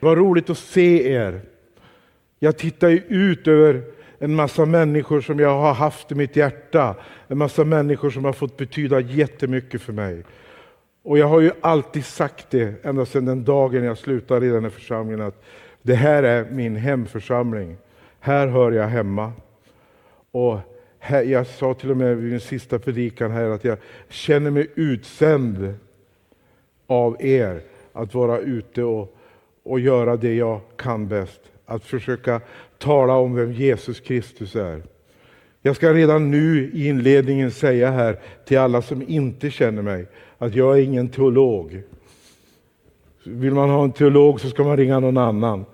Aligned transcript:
Vad 0.00 0.18
roligt 0.18 0.50
att 0.50 0.58
se 0.58 1.12
er. 1.12 1.40
Jag 2.38 2.58
tittar 2.58 2.88
ju 2.88 3.02
ut 3.08 3.48
över 3.48 3.82
en 4.18 4.34
massa 4.34 4.66
människor 4.66 5.20
som 5.20 5.38
jag 5.38 5.58
har 5.60 5.74
haft 5.74 6.12
i 6.12 6.14
mitt 6.14 6.36
hjärta. 6.36 6.94
En 7.28 7.38
massa 7.38 7.64
människor 7.64 8.10
som 8.10 8.24
har 8.24 8.32
fått 8.32 8.56
betyda 8.56 9.00
jättemycket 9.00 9.82
för 9.82 9.92
mig. 9.92 10.24
Och 11.02 11.18
jag 11.18 11.26
har 11.26 11.40
ju 11.40 11.50
alltid 11.60 12.04
sagt 12.04 12.50
det, 12.50 12.84
ända 12.84 13.06
sedan 13.06 13.24
den 13.24 13.44
dagen 13.44 13.84
jag 13.84 13.98
slutade 13.98 14.46
i 14.46 14.48
den 14.48 14.62
här 14.62 14.70
församlingen, 14.70 15.20
att 15.20 15.42
det 15.82 15.94
här 15.94 16.22
är 16.22 16.50
min 16.50 16.76
hemförsamling. 16.76 17.76
Här 18.20 18.46
hör 18.46 18.72
jag 18.72 18.88
hemma. 18.88 19.32
Och 20.30 20.58
här, 20.98 21.22
jag 21.22 21.46
sa 21.46 21.74
till 21.74 21.90
och 21.90 21.96
med 21.96 22.16
vid 22.16 22.30
min 22.30 22.40
sista 22.40 22.78
predikan 22.78 23.30
här 23.30 23.48
att 23.48 23.64
jag 23.64 23.78
känner 24.08 24.50
mig 24.50 24.70
utsänd 24.74 25.74
av 26.86 27.16
er 27.20 27.60
att 27.92 28.14
vara 28.14 28.38
ute 28.38 28.82
och, 28.82 29.16
och 29.64 29.80
göra 29.80 30.16
det 30.16 30.34
jag 30.34 30.60
kan 30.76 31.08
bäst. 31.08 31.40
Att 31.66 31.84
försöka 31.84 32.40
tala 32.78 33.14
om 33.14 33.34
vem 33.34 33.52
Jesus 33.52 34.00
Kristus 34.00 34.56
är. 34.56 34.82
Jag 35.62 35.76
ska 35.76 35.92
redan 35.94 36.30
nu 36.30 36.70
i 36.74 36.88
inledningen 36.88 37.50
säga 37.50 37.90
här 37.90 38.18
till 38.44 38.58
alla 38.58 38.82
som 38.82 39.02
inte 39.08 39.50
känner 39.50 39.82
mig 39.82 40.06
att 40.38 40.54
jag 40.54 40.78
är 40.78 40.82
ingen 40.82 41.08
teolog. 41.08 41.82
Vill 43.24 43.54
man 43.54 43.70
ha 43.70 43.84
en 43.84 43.92
teolog 43.92 44.40
så 44.40 44.48
ska 44.48 44.64
man 44.64 44.76
ringa 44.76 45.00
någon 45.00 45.16
annan. 45.16 45.64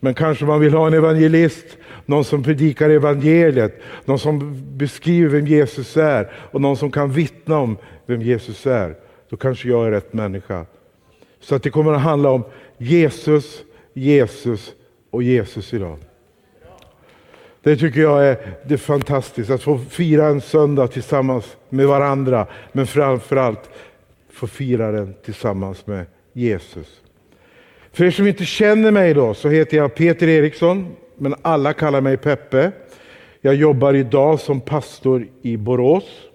Men 0.00 0.14
kanske 0.14 0.44
man 0.44 0.60
vill 0.60 0.74
ha 0.74 0.86
en 0.86 0.94
evangelist, 0.94 1.66
någon 2.06 2.24
som 2.24 2.42
predikar 2.42 2.90
evangeliet, 2.90 3.80
någon 4.04 4.18
som 4.18 4.62
beskriver 4.76 5.28
vem 5.28 5.46
Jesus 5.46 5.96
är 5.96 6.32
och 6.34 6.60
någon 6.60 6.76
som 6.76 6.90
kan 6.90 7.12
vittna 7.12 7.58
om 7.58 7.76
vem 8.06 8.22
Jesus 8.22 8.66
är. 8.66 8.94
Då 9.28 9.36
kanske 9.36 9.68
jag 9.68 9.86
är 9.86 9.90
rätt 9.90 10.12
människa. 10.12 10.66
Så 11.46 11.54
att 11.54 11.62
det 11.62 11.70
kommer 11.70 11.92
att 11.92 12.00
handla 12.00 12.30
om 12.30 12.44
Jesus, 12.78 13.62
Jesus 13.94 14.72
och 15.10 15.22
Jesus 15.22 15.74
idag. 15.74 15.98
Det 17.62 17.76
tycker 17.76 18.00
jag 18.00 18.26
är, 18.26 18.36
det 18.64 18.78
fantastiskt, 18.78 19.50
att 19.50 19.62
få 19.62 19.78
fira 19.78 20.26
en 20.26 20.40
söndag 20.40 20.88
tillsammans 20.88 21.56
med 21.68 21.86
varandra, 21.86 22.46
men 22.72 22.86
framförallt 22.86 23.70
få 24.30 24.46
fira 24.46 24.92
den 24.92 25.14
tillsammans 25.24 25.86
med 25.86 26.06
Jesus. 26.32 27.00
För 27.92 28.04
er 28.04 28.10
som 28.10 28.26
inte 28.26 28.44
känner 28.44 28.90
mig 28.90 29.14
då, 29.14 29.34
så 29.34 29.48
heter 29.48 29.76
jag 29.76 29.94
Peter 29.94 30.28
Eriksson, 30.28 30.96
men 31.16 31.34
alla 31.42 31.72
kallar 31.72 32.00
mig 32.00 32.16
Peppe. 32.16 32.72
Jag 33.40 33.54
jobbar 33.54 33.94
idag 33.94 34.40
som 34.40 34.60
pastor 34.60 35.26
i 35.42 35.56
Borås. 35.56 36.25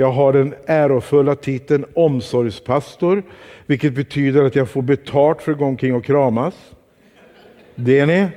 Jag 0.00 0.12
har 0.12 0.32
den 0.32 0.54
ärofulla 0.66 1.34
titeln 1.34 1.84
omsorgspastor, 1.94 3.22
vilket 3.66 3.94
betyder 3.94 4.44
att 4.44 4.56
jag 4.56 4.68
får 4.68 4.82
betalt 4.82 5.42
för 5.42 5.52
att 5.52 5.58
gå 5.58 5.64
omkring 5.64 5.94
och 5.94 6.04
kramas. 6.04 6.54
Det 7.74 7.98
är 7.98 8.06
ni. 8.06 8.28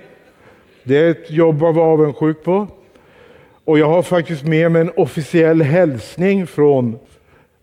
Det 0.83 0.97
är 0.97 1.11
ett 1.11 1.31
jobb 1.31 1.63
att 1.63 1.75
vara 1.75 1.85
avundsjuk 1.85 2.43
på. 2.43 2.67
Och 3.65 3.79
jag 3.79 3.87
har 3.87 4.01
faktiskt 4.01 4.43
med 4.43 4.71
mig 4.71 4.81
en 4.81 4.91
officiell 4.95 5.61
hälsning 5.61 6.47
från 6.47 6.99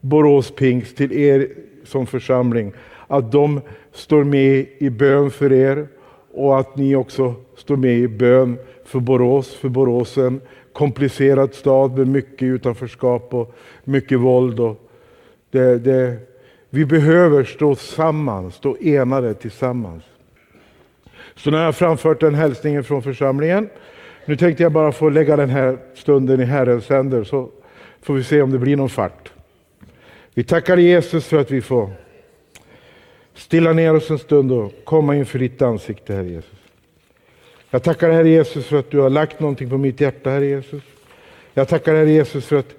Borås 0.01 0.51
Pingst 0.51 0.97
till 0.97 1.13
er 1.13 1.49
som 1.85 2.07
församling. 2.07 2.73
Att 3.07 3.33
de 3.33 3.61
står 3.93 4.25
med 4.25 4.67
i 4.79 4.91
bön 4.91 5.31
för 5.31 5.53
er 5.53 5.89
och 6.35 6.61
att 6.61 6.77
ni 6.77 6.97
också 6.97 7.35
står 7.57 7.77
med 7.77 7.99
i 7.99 8.09
bön 8.09 8.59
för 8.85 9.01
Borås. 9.01 9.55
För 9.55 9.69
Boråsen 9.69 10.41
komplicerad 10.73 11.55
stad 11.55 11.99
med 11.99 12.09
mycket 12.09 12.43
utanförskap 12.43 13.35
och 13.35 13.55
mycket 13.85 14.21
våld. 14.21 14.61
Och 14.61 14.91
det, 15.51 15.79
det, 15.79 16.17
vi 16.71 16.85
behöver 16.85 17.45
stå 17.45 17.75
samman, 17.75 18.53
stå 18.53 18.77
enade 18.81 19.35
tillsammans. 19.35 20.05
Så 21.37 21.51
nu 21.51 21.57
har 21.57 21.65
jag 21.65 21.77
framfört 21.77 22.21
den 22.21 22.35
hälsningen 22.35 22.85
från 22.85 23.03
församlingen. 23.03 23.69
Nu 24.25 24.37
tänkte 24.37 24.63
jag 24.63 24.73
bara 24.73 24.93
få 24.93 25.09
lägga 25.09 25.37
den 25.37 25.51
här 25.51 25.79
stunden 25.95 26.41
i 26.41 26.45
Herrens 26.45 26.89
händer 26.89 27.25
så 27.25 27.49
får 28.03 28.15
vi 28.15 28.25
se 28.25 28.43
om 28.43 28.51
det 28.51 28.59
blir 28.59 28.77
någon 28.77 28.89
fart. 28.89 29.33
Vi 30.35 30.45
tackar 30.45 30.77
Jesus 30.77 31.27
för 31.27 31.37
att 31.37 31.51
vi 31.51 31.63
får 31.63 31.91
stilla 33.35 33.73
ner 33.73 33.95
oss 33.95 34.11
en 34.11 34.19
stund 34.19 34.53
och 34.53 34.73
komma 34.85 35.17
inför 35.17 35.39
ditt 35.39 35.63
ansikte, 35.63 36.15
Herre 36.15 36.29
Jesus. 36.29 36.58
Jag 37.71 37.83
tackar 37.83 38.11
Herre 38.11 38.29
Jesus 38.29 38.67
för 38.67 38.79
att 38.79 38.91
du 38.91 38.99
har 38.99 39.11
lagt 39.11 39.41
någonting 39.41 39.71
på 39.71 39.79
mitt 39.79 40.01
hjärta, 40.01 40.31
Herre 40.31 40.47
Jesus. 40.47 40.83
Jag 41.55 41.69
tackar 41.69 41.95
Herre 41.95 42.11
Jesus 42.11 42.47
för 42.47 42.57
att 42.57 42.75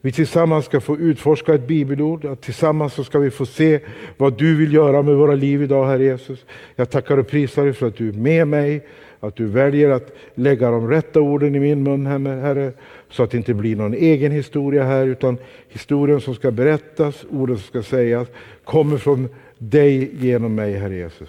vi 0.00 0.12
tillsammans 0.12 0.64
ska 0.64 0.80
få 0.80 0.96
utforska 0.96 1.54
ett 1.54 1.66
bibelord, 1.66 2.24
att 2.24 2.40
tillsammans 2.40 2.94
så 2.94 3.04
ska 3.04 3.18
vi 3.18 3.30
få 3.30 3.46
se 3.46 3.80
vad 4.16 4.38
du 4.38 4.56
vill 4.56 4.74
göra 4.74 5.02
med 5.02 5.16
våra 5.16 5.34
liv 5.34 5.62
idag, 5.62 5.86
Herre 5.86 6.04
Jesus. 6.04 6.44
Jag 6.76 6.90
tackar 6.90 7.16
och 7.16 7.28
prisar 7.28 7.64
dig 7.64 7.72
för 7.72 7.86
att 7.86 7.96
du 7.96 8.08
är 8.08 8.12
med 8.12 8.48
mig, 8.48 8.86
att 9.20 9.36
du 9.36 9.46
väljer 9.46 9.90
att 9.90 10.16
lägga 10.34 10.70
de 10.70 10.90
rätta 10.90 11.20
orden 11.20 11.54
i 11.54 11.60
min 11.60 11.82
mun, 11.82 12.06
Herre, 12.06 12.72
så 13.10 13.22
att 13.22 13.30
det 13.30 13.36
inte 13.36 13.54
blir 13.54 13.76
någon 13.76 13.94
egen 13.94 14.32
historia 14.32 14.84
här, 14.84 15.06
utan 15.06 15.38
historien 15.68 16.20
som 16.20 16.34
ska 16.34 16.50
berättas, 16.50 17.24
orden 17.30 17.56
som 17.56 17.66
ska 17.66 17.82
sägas, 17.82 18.28
kommer 18.64 18.98
från 18.98 19.28
dig 19.58 20.10
genom 20.20 20.54
mig, 20.54 20.74
Herre 20.74 20.94
Jesus. 20.94 21.28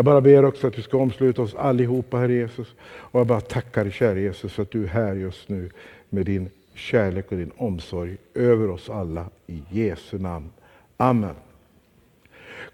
Jag 0.00 0.04
bara 0.04 0.20
ber 0.20 0.44
också 0.44 0.66
att 0.66 0.74
du 0.74 0.82
ska 0.82 0.96
omsluta 0.96 1.42
oss 1.42 1.54
allihopa, 1.54 2.16
Herre 2.16 2.32
Jesus. 2.32 2.74
Och 2.82 3.20
jag 3.20 3.26
bara 3.26 3.40
tackar 3.40 3.84
dig, 3.84 3.92
kära 3.92 4.18
Jesus, 4.18 4.52
för 4.52 4.62
att 4.62 4.70
du 4.70 4.84
är 4.84 4.88
här 4.88 5.14
just 5.14 5.48
nu 5.48 5.70
med 6.08 6.26
din 6.26 6.50
kärlek 6.74 7.32
och 7.32 7.38
din 7.38 7.50
omsorg 7.56 8.16
över 8.34 8.70
oss 8.70 8.90
alla. 8.90 9.26
I 9.46 9.62
Jesu 9.70 10.18
namn. 10.18 10.50
Amen. 10.96 11.34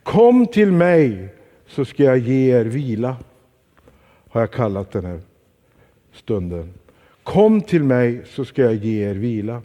Kom 0.02 0.46
till 0.46 0.72
mig 0.72 1.28
så 1.66 1.84
ska 1.84 2.02
jag 2.02 2.18
ge 2.18 2.56
er 2.56 2.64
vila, 2.64 3.16
har 4.28 4.40
jag 4.40 4.50
kallat 4.50 4.92
den 4.92 5.04
här 5.04 5.20
stunden. 6.12 6.74
Kom 7.22 7.60
till 7.60 7.82
mig 7.82 8.22
så 8.26 8.44
ska 8.44 8.62
jag 8.62 8.74
ge 8.74 9.10
er 9.10 9.14
vila. 9.14 9.62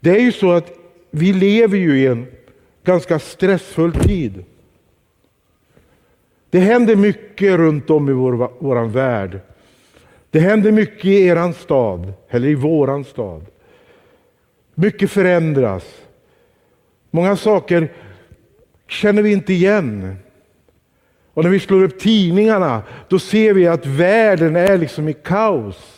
Det 0.00 0.10
är 0.10 0.20
ju 0.20 0.32
så 0.32 0.52
att 0.52 0.72
vi 1.10 1.32
lever 1.32 1.78
ju 1.78 1.98
i 1.98 2.06
en 2.06 2.26
ganska 2.84 3.18
stressfull 3.18 3.92
tid. 3.92 4.44
Det 6.50 6.58
händer 6.60 6.96
mycket 6.96 7.56
runt 7.56 7.90
om 7.90 8.08
i 8.08 8.12
vår, 8.12 8.50
vår 8.58 8.84
värld. 8.84 9.40
Det 10.30 10.40
händer 10.40 10.72
mycket 10.72 11.04
i 11.04 11.26
eran 11.26 11.54
stad, 11.54 12.12
eller 12.28 12.48
i 12.48 12.54
våran 12.54 13.04
stad. 13.04 13.46
Mycket 14.74 15.10
förändras. 15.10 15.84
Många 17.10 17.36
saker 17.36 17.92
känner 18.88 19.22
vi 19.22 19.32
inte 19.32 19.52
igen. 19.52 20.16
Och 21.34 21.42
när 21.42 21.50
vi 21.50 21.60
slår 21.60 21.82
upp 21.82 21.98
tidningarna, 21.98 22.82
då 23.08 23.18
ser 23.18 23.54
vi 23.54 23.66
att 23.66 23.86
världen 23.86 24.56
är 24.56 24.78
liksom 24.78 25.08
i 25.08 25.12
kaos. 25.12 25.95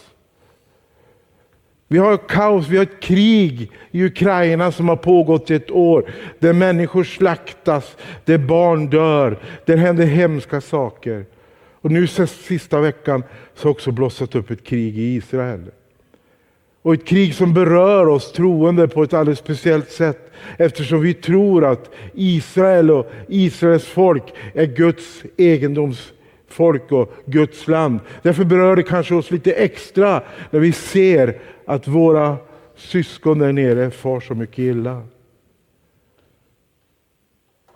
Vi 1.91 1.99
har 1.99 2.17
kaos, 2.17 2.69
vi 2.69 2.77
har 2.77 2.85
ett 2.85 3.01
krig 3.01 3.71
i 3.91 4.05
Ukraina 4.05 4.73
som 4.73 4.89
har 4.89 4.97
pågått 4.97 5.51
i 5.51 5.55
ett 5.55 5.71
år. 5.71 6.11
Där 6.39 6.53
människor 6.53 7.05
slaktas, 7.05 7.97
där 8.25 8.39
barn 8.39 8.91
dör, 8.91 9.39
där 9.65 9.77
händer 9.77 10.07
hemska 10.07 10.61
saker. 10.61 11.27
Och 11.81 11.91
nu 11.91 12.07
sista 12.07 12.81
veckan 12.81 13.23
så 13.55 13.69
har 13.69 13.71
också 13.71 13.93
blossat 13.93 14.35
upp 14.35 14.51
ett 14.51 14.65
krig 14.65 14.99
i 14.99 15.15
Israel. 15.15 15.65
Och 16.83 16.95
ett 16.95 17.07
krig 17.07 17.35
som 17.35 17.55
berör 17.55 18.09
oss 18.09 18.33
troende 18.33 18.89
på 18.89 19.03
ett 19.03 19.15
alldeles 19.15 19.39
speciellt 19.39 19.91
sätt. 19.91 20.33
Eftersom 20.57 21.01
vi 21.01 21.15
tror 21.15 21.65
att 21.65 21.91
Israel 22.15 22.91
och 22.91 23.11
Israels 23.29 23.85
folk 23.85 24.23
är 24.55 24.67
Guds 24.67 25.23
folk 26.49 26.93
och 26.93 27.13
Guds 27.25 27.69
land. 27.69 28.01
Därför 28.23 28.45
berör 28.45 28.77
det 28.77 28.83
kanske 28.83 29.15
oss 29.15 29.31
lite 29.31 29.53
extra 29.53 30.23
när 30.51 30.61
vi 30.61 30.73
ser 30.73 31.39
att 31.65 31.89
våra 31.89 32.37
syskon 32.77 33.39
där 33.39 33.53
nere 33.53 33.91
far 33.91 34.21
så 34.21 34.35
mycket 34.35 34.59
illa. 34.59 35.03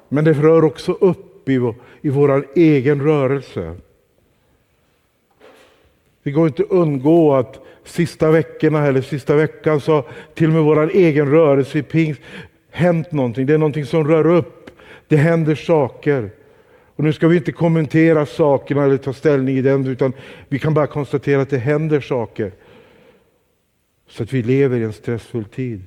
Men 0.08 0.24
det 0.24 0.32
rör 0.32 0.64
också 0.64 0.92
upp 0.92 1.48
i 1.48 1.58
vår, 1.58 1.74
i 2.00 2.08
vår 2.08 2.46
egen 2.54 3.02
rörelse. 3.02 3.74
Det 6.22 6.30
går 6.30 6.46
inte 6.46 6.62
att 6.62 6.70
undgå 6.70 7.34
att 7.34 7.60
sista 7.84 8.30
veckorna 8.30 8.86
eller 8.86 9.00
sista 9.00 9.36
veckan 9.36 9.80
så 9.80 10.04
till 10.34 10.46
och 10.46 10.52
med 10.52 10.62
vår 10.62 10.90
egen 10.90 11.30
rörelse 11.30 11.78
i 11.78 11.82
pingst 11.82 12.20
hänt 12.70 13.12
någonting. 13.12 13.46
Det 13.46 13.54
är 13.54 13.58
någonting 13.58 13.86
som 13.86 14.08
rör 14.08 14.26
upp. 14.26 14.70
Det 15.08 15.16
händer 15.16 15.54
saker. 15.54 16.30
Och 17.02 17.06
nu 17.06 17.12
ska 17.12 17.28
vi 17.28 17.36
inte 17.36 17.52
kommentera 17.52 18.26
sakerna 18.26 18.84
eller 18.84 18.96
ta 18.96 19.12
ställning 19.12 19.56
i 19.56 19.62
den 19.62 19.86
utan 19.86 20.12
vi 20.48 20.58
kan 20.58 20.74
bara 20.74 20.86
konstatera 20.86 21.42
att 21.42 21.50
det 21.50 21.58
händer 21.58 22.00
saker. 22.00 22.52
Så 24.08 24.22
att 24.22 24.32
vi 24.32 24.42
lever 24.42 24.78
i 24.78 24.82
en 24.82 24.92
stressfull 24.92 25.44
tid. 25.44 25.82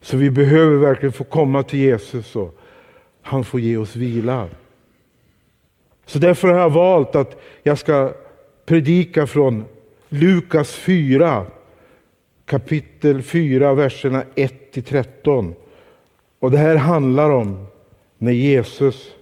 Så 0.00 0.16
vi 0.16 0.30
behöver 0.30 0.76
verkligen 0.76 1.12
få 1.12 1.24
komma 1.24 1.62
till 1.62 1.78
Jesus 1.78 2.36
och 2.36 2.58
han 3.22 3.44
får 3.44 3.60
ge 3.60 3.76
oss 3.76 3.96
vila. 3.96 4.48
Så 6.06 6.18
därför 6.18 6.48
har 6.48 6.58
jag 6.58 6.70
valt 6.70 7.14
att 7.14 7.40
jag 7.62 7.78
ska 7.78 8.12
predika 8.66 9.26
från 9.26 9.64
Lukas 10.08 10.74
4, 10.74 11.46
kapitel 12.44 13.22
4, 13.22 13.74
verserna 13.74 14.24
1 14.34 14.84
13. 14.86 15.54
Och 16.38 16.50
det 16.50 16.58
här 16.58 16.76
handlar 16.76 17.30
om 17.30 17.66
när 18.18 18.32
Jesus 18.32 19.14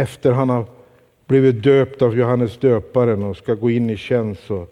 efter 0.00 0.32
han 0.32 0.48
har 0.48 0.66
blivit 1.26 1.62
döpt 1.62 2.02
av 2.02 2.18
Johannes 2.18 2.58
döparen 2.58 3.22
och 3.22 3.36
ska 3.36 3.54
gå 3.54 3.70
in 3.70 3.90
i 3.90 3.96
tjänst 3.96 4.46
så 4.46 4.66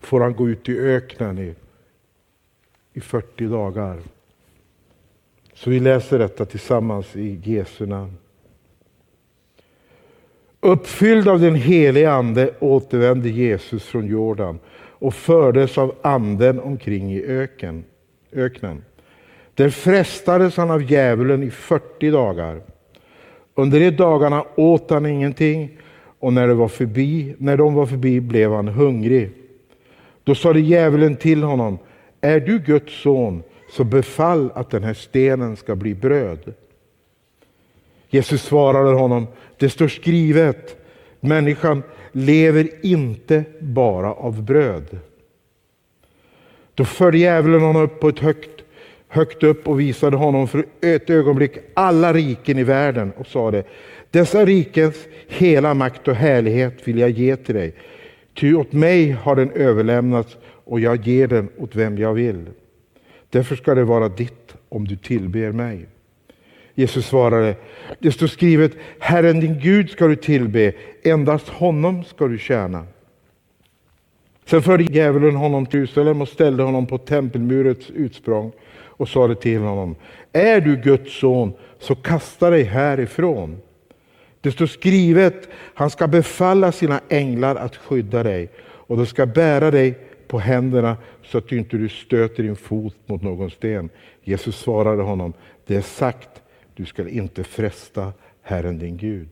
får 0.00 0.20
han 0.20 0.34
gå 0.34 0.48
ut 0.48 0.68
i 0.68 0.78
öknen 0.78 1.38
i, 1.38 1.54
i 2.92 3.00
40 3.00 3.46
dagar. 3.46 3.98
Så 5.54 5.70
vi 5.70 5.80
läser 5.80 6.18
detta 6.18 6.44
tillsammans 6.44 7.16
i 7.16 7.40
Jesu 7.44 7.86
namn. 7.86 8.16
Uppfylld 10.60 11.28
av 11.28 11.40
den 11.40 11.54
helige 11.54 12.12
Ande 12.12 12.54
återvände 12.58 13.28
Jesus 13.28 13.84
från 13.84 14.06
Jordan 14.06 14.58
och 15.00 15.14
fördes 15.14 15.78
av 15.78 15.94
anden 16.02 16.60
omkring 16.60 17.12
i 17.12 17.22
öken, 17.22 17.84
öknen. 18.32 18.84
Där 19.54 19.70
frestades 19.70 20.56
han 20.56 20.70
av 20.70 20.82
djävulen 20.82 21.42
i 21.42 21.50
40 21.50 22.10
dagar. 22.10 22.60
Under 23.58 23.80
de 23.80 23.90
dagarna 23.90 24.44
åt 24.56 24.90
han 24.90 25.06
ingenting 25.06 25.70
och 26.18 26.32
när, 26.32 26.48
det 26.48 26.54
var 26.54 26.68
förbi, 26.68 27.34
när 27.38 27.56
de 27.56 27.74
var 27.74 27.86
förbi 27.86 28.20
blev 28.20 28.52
han 28.52 28.68
hungrig. 28.68 29.30
Då 30.24 30.34
sade 30.34 30.60
djävulen 30.60 31.16
till 31.16 31.42
honom, 31.42 31.78
är 32.20 32.40
du 32.40 32.58
Guds 32.58 33.02
son 33.02 33.42
så 33.70 33.84
befall 33.84 34.50
att 34.54 34.70
den 34.70 34.84
här 34.84 34.94
stenen 34.94 35.56
ska 35.56 35.76
bli 35.76 35.94
bröd. 35.94 36.54
Jesus 38.10 38.42
svarade 38.42 38.94
honom, 38.94 39.26
det 39.56 39.70
står 39.70 39.88
skrivet, 39.88 40.76
människan 41.20 41.82
lever 42.12 42.86
inte 42.86 43.44
bara 43.60 44.12
av 44.12 44.42
bröd. 44.42 44.98
Då 46.74 46.84
förde 46.84 47.18
djävulen 47.18 47.60
honom 47.60 47.82
upp 47.82 48.00
på 48.00 48.08
ett 48.08 48.18
högt, 48.18 48.57
högt 49.08 49.42
upp 49.42 49.68
och 49.68 49.80
visade 49.80 50.16
honom 50.16 50.48
för 50.48 50.66
ett 50.80 51.10
ögonblick 51.10 51.52
alla 51.74 52.12
riken 52.12 52.58
i 52.58 52.64
världen 52.64 53.12
och 53.16 53.26
sade, 53.26 53.64
dessa 54.10 54.44
rikens 54.44 54.96
hela 55.28 55.74
makt 55.74 56.08
och 56.08 56.14
härlighet 56.14 56.88
vill 56.88 56.98
jag 56.98 57.10
ge 57.10 57.36
till 57.36 57.54
dig. 57.54 57.72
Ty 58.34 58.54
åt 58.54 58.72
mig 58.72 59.10
har 59.10 59.36
den 59.36 59.50
överlämnats 59.50 60.36
och 60.44 60.80
jag 60.80 61.06
ger 61.06 61.26
den 61.26 61.48
åt 61.56 61.76
vem 61.76 61.98
jag 61.98 62.14
vill. 62.14 62.46
Därför 63.30 63.56
ska 63.56 63.74
det 63.74 63.84
vara 63.84 64.08
ditt 64.08 64.54
om 64.68 64.88
du 64.88 64.96
tillber 64.96 65.52
mig. 65.52 65.86
Jesus 66.74 67.06
svarade, 67.06 67.54
det 67.98 68.12
står 68.12 68.26
skrivet, 68.26 68.72
Herren 68.98 69.40
din 69.40 69.60
Gud 69.60 69.90
ska 69.90 70.06
du 70.06 70.16
tillbe, 70.16 70.72
endast 71.02 71.48
honom 71.48 72.04
ska 72.04 72.26
du 72.26 72.38
tjäna. 72.38 72.86
Sen 74.44 74.62
förde 74.62 74.84
djävulen 74.84 75.36
honom 75.36 75.66
till 75.66 75.80
Jerusalem 75.80 76.22
och 76.22 76.28
ställde 76.28 76.62
honom 76.62 76.86
på 76.86 76.98
tempelmurets 76.98 77.90
utsprång 77.90 78.52
och 78.98 79.08
sade 79.08 79.34
till 79.34 79.60
honom, 79.60 79.96
är 80.32 80.60
du 80.60 80.76
Guds 80.76 81.20
son 81.20 81.52
så 81.78 81.94
kasta 81.94 82.50
dig 82.50 82.62
härifrån. 82.62 83.60
Det 84.40 84.52
står 84.52 84.66
skrivet, 84.66 85.48
han 85.74 85.90
ska 85.90 86.06
befalla 86.06 86.72
sina 86.72 87.00
änglar 87.08 87.56
att 87.56 87.76
skydda 87.76 88.22
dig 88.22 88.50
och 88.60 88.96
de 88.96 89.06
ska 89.06 89.26
bära 89.26 89.70
dig 89.70 89.98
på 90.28 90.38
händerna 90.38 90.96
så 91.24 91.38
att 91.38 91.48
du 91.48 91.58
inte 91.58 91.76
du 91.76 91.88
stöter 91.88 92.42
din 92.42 92.56
fot 92.56 92.96
mot 93.06 93.22
någon 93.22 93.50
sten. 93.50 93.90
Jesus 94.24 94.56
svarade 94.56 95.02
honom, 95.02 95.32
det 95.66 95.76
är 95.76 95.80
sagt, 95.80 96.42
du 96.74 96.84
ska 96.84 97.08
inte 97.08 97.44
fresta 97.44 98.12
Herren 98.42 98.78
din 98.78 98.96
Gud. 98.96 99.28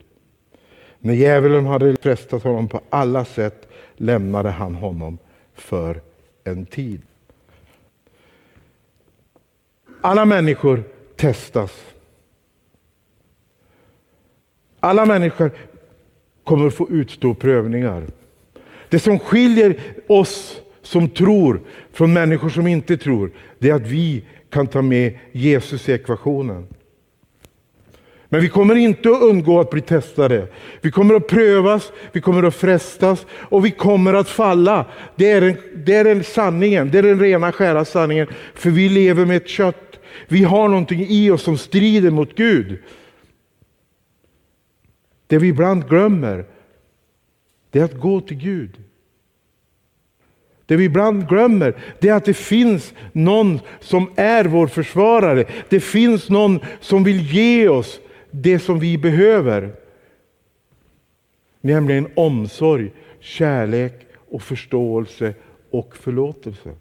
När 0.98 1.14
djävulen 1.14 1.66
hade 1.66 1.96
frestat 1.96 2.42
honom 2.42 2.68
på 2.68 2.80
alla 2.90 3.24
sätt 3.24 3.68
lämnade 3.96 4.50
han 4.50 4.74
honom 4.74 5.18
för 5.54 6.00
en 6.44 6.66
tid. 6.66 7.02
Alla 10.00 10.24
människor 10.24 10.82
testas. 11.16 11.72
Alla 14.80 15.06
människor 15.06 15.50
kommer 16.44 16.66
att 16.66 16.74
få 16.74 16.88
utstå 16.90 17.34
prövningar. 17.34 18.06
Det 18.88 18.98
som 18.98 19.18
skiljer 19.18 19.80
oss 20.06 20.60
som 20.82 21.08
tror 21.08 21.60
från 21.92 22.12
människor 22.12 22.48
som 22.48 22.66
inte 22.66 22.96
tror, 22.96 23.30
det 23.58 23.70
är 23.70 23.74
att 23.74 23.86
vi 23.86 24.24
kan 24.50 24.66
ta 24.66 24.82
med 24.82 25.18
Jesus 25.32 25.88
i 25.88 25.92
ekvationen. 25.92 26.66
Men 28.28 28.40
vi 28.40 28.48
kommer 28.48 28.74
inte 28.74 29.10
att 29.10 29.22
undgå 29.22 29.60
att 29.60 29.70
bli 29.70 29.80
testade. 29.80 30.46
Vi 30.80 30.90
kommer 30.90 31.14
att 31.14 31.26
prövas, 31.26 31.92
vi 32.12 32.20
kommer 32.20 32.42
att 32.42 32.54
frestas 32.54 33.26
och 33.30 33.64
vi 33.64 33.70
kommer 33.70 34.14
att 34.14 34.28
falla. 34.28 34.84
Det 35.16 35.30
är, 35.30 35.40
den, 35.40 35.56
det 35.74 35.94
är 35.94 36.04
den 36.04 36.24
sanningen, 36.24 36.90
det 36.90 36.98
är 36.98 37.02
den 37.02 37.20
rena 37.20 37.52
skära 37.52 37.84
sanningen. 37.84 38.26
För 38.54 38.70
vi 38.70 38.88
lever 38.88 39.24
med 39.24 39.36
ett 39.36 39.48
kött. 39.48 39.85
Vi 40.28 40.44
har 40.44 40.68
någonting 40.68 41.06
i 41.08 41.30
oss 41.30 41.42
som 41.42 41.58
strider 41.58 42.10
mot 42.10 42.34
Gud. 42.34 42.78
Det 45.26 45.38
vi 45.38 45.48
ibland 45.48 45.88
glömmer, 45.88 46.44
det 47.70 47.78
är 47.78 47.84
att 47.84 48.00
gå 48.00 48.20
till 48.20 48.36
Gud. 48.36 48.82
Det 50.66 50.76
vi 50.76 50.84
ibland 50.84 51.28
glömmer 51.28 51.74
det 52.00 52.08
är 52.08 52.14
att 52.14 52.24
det 52.24 52.34
finns 52.34 52.94
någon 53.12 53.60
som 53.80 54.10
är 54.16 54.44
vår 54.44 54.66
försvarare. 54.66 55.44
Det 55.68 55.80
finns 55.80 56.28
någon 56.28 56.60
som 56.80 57.04
vill 57.04 57.34
ge 57.34 57.68
oss 57.68 58.00
det 58.30 58.58
som 58.58 58.78
vi 58.78 58.98
behöver. 58.98 59.74
Nämligen 61.60 62.08
omsorg, 62.14 62.92
kärlek 63.20 64.06
och 64.30 64.42
förståelse 64.42 65.34
och 65.70 65.96
förlåtelse. 65.96 66.74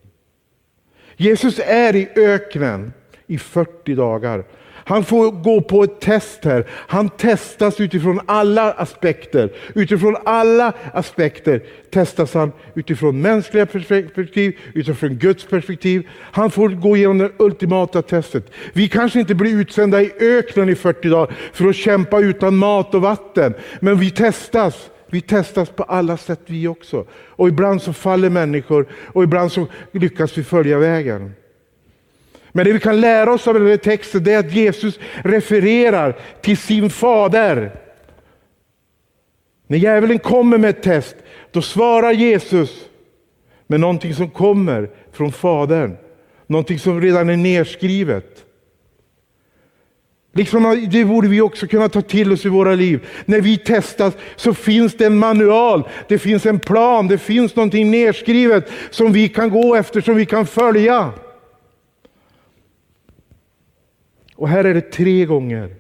Jesus 1.18 1.60
är 1.60 1.96
i 1.96 2.10
öknen 2.16 2.94
i 3.27 3.38
40 3.38 3.95
dagar 3.95 4.44
han 4.88 5.04
får 5.04 5.31
gå 5.31 5.62
på 5.62 5.83
ett 5.83 6.00
test 6.00 6.45
här. 6.45 6.66
Han 6.69 7.10
testas 7.10 7.80
utifrån 7.80 8.19
alla 8.25 8.72
aspekter. 8.72 9.50
Utifrån 9.75 10.18
alla 10.25 10.74
aspekter 10.94 11.63
testas 11.92 12.33
han 12.33 12.51
utifrån 12.74 13.22
mänskliga 13.22 13.66
perspektiv, 13.66 14.60
utifrån 14.74 15.16
Guds 15.16 15.45
perspektiv. 15.45 16.07
Han 16.22 16.51
får 16.51 16.69
gå 16.69 16.98
igenom 16.98 17.18
det 17.18 17.31
ultimata 17.38 18.01
testet. 18.01 18.51
Vi 18.74 18.89
kanske 18.89 19.19
inte 19.19 19.36
blir 19.36 19.56
utsända 19.56 20.01
i 20.01 20.12
öknen 20.19 20.69
i 20.69 20.75
40 20.75 21.10
dagar 21.10 21.36
för 21.54 21.69
att 21.69 21.75
kämpa 21.75 22.19
utan 22.19 22.56
mat 22.56 22.95
och 22.95 23.01
vatten. 23.01 23.54
Men 23.80 24.00
vi 24.00 24.12
testas. 24.12 24.89
Vi 25.10 25.21
testas 25.21 25.69
på 25.69 25.83
alla 25.83 26.18
sätt 26.18 26.42
vi 26.45 26.68
också. 26.68 27.06
Och 27.12 27.48
ibland 27.48 27.81
så 27.81 27.94
faller 27.94 28.30
människor 28.30 28.88
och 28.94 29.24
ibland 29.24 29.51
så 29.51 29.68
lyckas 29.92 30.38
vi 30.38 30.44
följa 30.44 30.80
vägen. 30.80 31.31
Men 32.56 32.66
det 32.66 32.74
vi 32.74 32.80
kan 32.80 33.02
lära 33.02 33.34
oss 33.34 33.48
av 33.48 33.54
den 33.54 33.68
här 33.68 33.78
texten 33.78 34.24
det 34.24 34.34
är 34.34 34.40
att 34.40 34.54
Jesus 34.54 35.00
refererar 35.24 36.16
till 36.42 36.57
sin 36.57 36.90
fader. 36.90 37.72
När 39.68 39.78
djävulen 39.78 40.19
kommer 40.19 40.57
med 40.57 40.69
ett 40.69 40.83
test, 40.83 41.16
då 41.52 41.62
svarar 41.62 42.12
Jesus 42.12 42.85
med 43.68 43.80
någonting 43.80 44.14
som 44.14 44.30
kommer 44.30 44.90
från 45.12 45.31
Fadern. 45.31 45.97
Någonting 46.47 46.80
som 46.80 47.02
redan 47.02 47.30
är 47.30 47.38
nedskrivet. 47.38 48.45
Liksom 50.33 50.88
det 50.92 51.06
borde 51.06 51.28
vi 51.28 51.42
också 51.42 51.68
kunna 51.68 51.90
ta 51.90 52.02
till 52.02 52.31
oss 52.31 52.45
i 52.45 52.50
våra 52.50 52.76
liv. 52.76 53.07
När 53.26 53.42
vi 53.42 53.57
testas 53.57 54.14
så 54.35 54.54
finns 54.54 54.97
det 54.97 55.06
en 55.06 55.18
manual, 55.18 55.88
det 56.07 56.19
finns 56.19 56.45
en 56.45 56.59
plan, 56.59 57.07
det 57.07 57.18
finns 57.18 57.56
någonting 57.56 57.92
nedskrivet 57.92 58.71
som 58.90 59.12
vi 59.14 59.30
kan 59.30 59.50
gå 59.50 59.76
efter, 59.76 60.02
som 60.02 60.16
vi 60.16 60.26
kan 60.26 60.45
följa. 60.45 61.14
Och 64.35 64.49
här 64.49 64.63
är 64.63 64.73
det 64.73 64.92
tre 64.92 65.25
gånger 65.25 65.75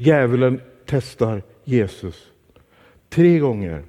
djävulen 0.00 0.60
testar 0.86 1.42
Jesus. 1.64 2.30
Tre 3.08 3.38
gånger. 3.38 3.82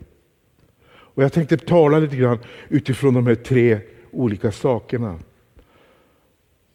Och 0.90 1.24
Jag 1.24 1.34
tänkte 1.34 1.58
tala 1.58 2.00
lite 2.00 2.16
grann 2.16 2.40
utifrån 2.70 3.14
de 3.14 3.28
här 3.28 3.36
tre 3.36 3.80
olika 4.12 4.52
sakerna. 4.52 5.20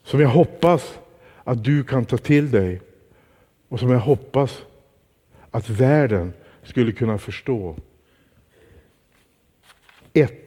Som 0.02 0.20
jag 0.20 0.28
hoppas 0.28 0.98
att 1.44 1.64
du 1.64 1.84
kan 1.84 2.04
ta 2.04 2.18
till 2.18 2.50
dig 2.50 2.80
och 3.68 3.80
som 3.80 3.90
jag 3.90 4.00
hoppas 4.00 4.62
att 5.50 5.68
världen 5.68 6.32
skulle 6.62 6.92
kunna 6.92 7.18
förstå. 7.18 7.76
Ett. 10.12 10.45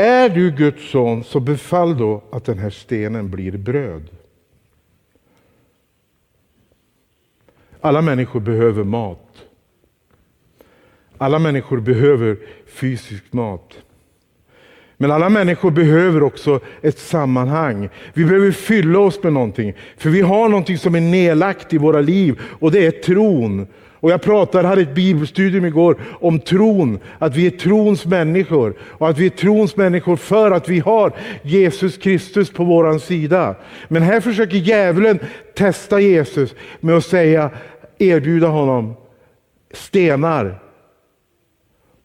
Är 0.00 0.28
du 0.28 0.50
Guds 0.50 0.90
son 0.90 1.24
så 1.24 1.40
befall 1.40 1.98
då 1.98 2.22
att 2.32 2.44
den 2.44 2.58
här 2.58 2.70
stenen 2.70 3.30
blir 3.30 3.56
bröd. 3.56 4.08
Alla 7.80 8.02
människor 8.02 8.40
behöver 8.40 8.84
mat. 8.84 9.44
Alla 11.18 11.38
människor 11.38 11.80
behöver 11.80 12.38
fysisk 12.66 13.32
mat. 13.32 13.74
Men 14.96 15.10
alla 15.10 15.28
människor 15.28 15.70
behöver 15.70 16.22
också 16.22 16.60
ett 16.82 16.98
sammanhang. 16.98 17.88
Vi 18.14 18.24
behöver 18.24 18.50
fylla 18.50 18.98
oss 18.98 19.22
med 19.22 19.32
någonting. 19.32 19.74
För 19.96 20.10
vi 20.10 20.20
har 20.20 20.48
någonting 20.48 20.78
som 20.78 20.94
är 20.94 21.00
nedlagt 21.00 21.72
i 21.72 21.78
våra 21.78 22.00
liv 22.00 22.40
och 22.60 22.72
det 22.72 22.86
är 22.86 22.90
tron. 22.90 23.66
Och 24.00 24.10
jag 24.10 24.22
pratade, 24.22 24.68
hade 24.68 24.82
ett 24.82 24.94
bibelstudium 24.94 25.64
igår 25.64 26.00
om 26.20 26.40
tron, 26.40 26.98
att 27.18 27.36
vi 27.36 27.46
är 27.46 27.50
trons 27.50 28.06
människor. 28.06 28.74
Och 28.80 29.08
att 29.08 29.18
vi 29.18 29.26
är 29.26 29.30
trons 29.30 29.76
människor 29.76 30.16
för 30.16 30.50
att 30.50 30.68
vi 30.68 30.78
har 30.78 31.12
Jesus 31.42 31.96
Kristus 31.96 32.50
på 32.50 32.64
vår 32.64 32.98
sida. 32.98 33.54
Men 33.88 34.02
här 34.02 34.20
försöker 34.20 34.56
djävulen 34.56 35.18
testa 35.54 36.00
Jesus 36.00 36.54
med 36.80 36.96
att 36.96 37.04
säga, 37.04 37.50
erbjuda 37.98 38.46
honom 38.46 38.94
stenar. 39.72 40.62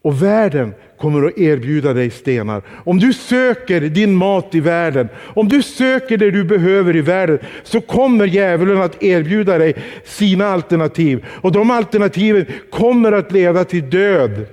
Och 0.02 0.24
världen 0.24 0.74
kommer 0.98 1.24
att 1.28 1.38
erbjuda 1.38 1.94
dig 1.94 2.10
stenar. 2.10 2.62
Om 2.84 3.00
du 3.00 3.14
söker 3.14 3.82
din 3.82 4.16
mat 4.16 4.56
i 4.56 4.60
världen, 4.60 5.10
om 5.18 5.48
du 5.48 5.62
söker 5.62 6.18
det 6.18 6.32
du 6.32 6.44
behöver 6.44 6.96
i 6.96 7.02
världen, 7.02 7.40
så 7.64 7.82
kommer 7.82 8.28
djävulen 8.28 8.82
att 8.82 9.04
erbjuda 9.04 9.58
dig 9.58 9.76
sina 10.04 10.48
alternativ. 10.48 11.26
Och 11.42 11.52
de 11.52 11.72
alternativen 11.72 12.46
kommer 12.72 13.12
att 13.12 13.32
leda 13.32 13.64
till 13.64 13.90
död. 13.90 14.46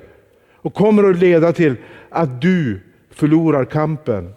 Och 0.56 0.74
kommer 0.74 1.10
att 1.10 1.18
leda 1.18 1.52
till 1.52 1.76
att 2.08 2.40
du 2.40 2.80
förlorar 3.10 3.64
kampen. 3.64 4.32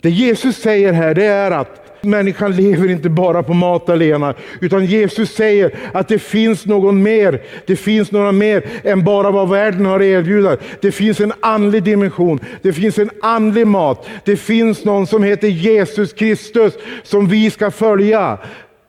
Det 0.00 0.10
Jesus 0.10 0.56
säger 0.56 0.92
här 0.92 1.14
det 1.14 1.24
är 1.24 1.50
att 1.50 1.81
Människan 2.02 2.56
lever 2.56 2.90
inte 2.90 3.08
bara 3.08 3.42
på 3.42 3.54
mat 3.54 3.88
alena, 3.88 4.34
utan 4.60 4.86
Jesus 4.86 5.34
säger 5.34 5.74
att 5.92 6.08
det 6.08 6.18
finns 6.18 6.66
någon 6.66 7.02
mer. 7.02 7.42
Det 7.66 7.76
finns 7.76 8.12
några 8.12 8.32
mer 8.32 8.64
än 8.84 9.04
bara 9.04 9.30
vad 9.30 9.48
världen 9.48 9.86
har 9.86 10.02
erbjudit. 10.02 10.60
Det 10.80 10.92
finns 10.92 11.20
en 11.20 11.32
andlig 11.40 11.82
dimension, 11.82 12.40
det 12.62 12.72
finns 12.72 12.98
en 12.98 13.10
andlig 13.22 13.66
mat. 13.66 14.08
Det 14.24 14.36
finns 14.36 14.84
någon 14.84 15.06
som 15.06 15.22
heter 15.22 15.48
Jesus 15.48 16.12
Kristus 16.12 16.74
som 17.02 17.28
vi 17.28 17.50
ska 17.50 17.70
följa. 17.70 18.38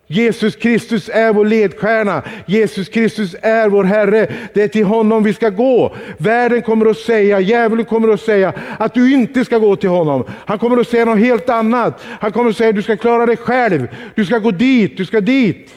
Jesus 0.07 0.55
Kristus 0.55 1.09
är 1.09 1.33
vår 1.33 1.45
ledstjärna. 1.45 2.23
Jesus 2.45 2.89
Kristus 2.89 3.35
är 3.41 3.69
vår 3.69 3.83
Herre. 3.83 4.33
Det 4.53 4.61
är 4.61 4.67
till 4.67 4.85
honom 4.85 5.23
vi 5.23 5.33
ska 5.33 5.49
gå. 5.49 5.95
Världen 6.17 6.61
kommer 6.61 6.85
att 6.85 6.97
säga, 6.97 7.39
djävulen 7.39 7.85
kommer 7.85 8.13
att 8.13 8.21
säga 8.21 8.53
att 8.79 8.93
du 8.93 9.13
inte 9.13 9.45
ska 9.45 9.57
gå 9.57 9.75
till 9.75 9.89
honom. 9.89 10.23
Han 10.29 10.59
kommer 10.59 10.77
att 10.77 10.87
säga 10.87 11.05
något 11.05 11.19
helt 11.19 11.49
annat. 11.49 12.01
Han 12.05 12.31
kommer 12.31 12.49
att 12.49 12.57
säga 12.57 12.69
att 12.69 12.75
du 12.75 12.81
ska 12.81 12.97
klara 12.97 13.25
dig 13.25 13.37
själv. 13.37 13.87
Du 14.15 14.25
ska 14.25 14.39
gå 14.39 14.51
dit, 14.51 14.97
du 14.97 15.05
ska 15.05 15.21
dit. 15.21 15.73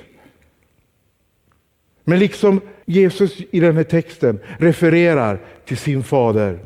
Men 2.05 2.19
liksom 2.19 2.61
Jesus 2.85 3.39
i 3.51 3.61
den 3.61 3.77
här 3.77 3.85
texten 3.85 4.41
refererar 4.59 5.41
till 5.65 5.77
sin 5.77 6.03
fader. 6.03 6.59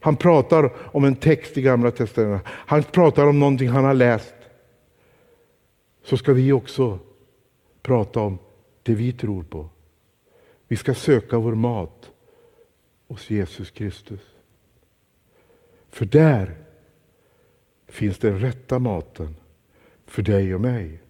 Han 0.00 0.16
pratar 0.16 0.70
om 0.76 1.04
en 1.04 1.14
text 1.14 1.58
i 1.58 1.62
Gamla 1.62 1.90
Testamentet. 1.90 2.48
Han 2.48 2.82
pratar 2.82 3.26
om 3.26 3.38
någonting 3.38 3.68
han 3.68 3.84
har 3.84 3.94
läst 3.94 4.34
så 6.08 6.16
ska 6.16 6.32
vi 6.32 6.52
också 6.52 6.98
prata 7.82 8.20
om 8.20 8.38
det 8.82 8.94
vi 8.94 9.12
tror 9.12 9.42
på. 9.42 9.68
Vi 10.68 10.76
ska 10.76 10.94
söka 10.94 11.38
vår 11.38 11.54
mat 11.54 12.10
hos 13.08 13.30
Jesus 13.30 13.70
Kristus. 13.70 14.20
För 15.88 16.06
där 16.06 16.56
finns 17.86 18.18
den 18.18 18.40
rätta 18.40 18.78
maten 18.78 19.36
för 20.06 20.22
dig 20.22 20.54
och 20.54 20.60
mig. 20.60 21.00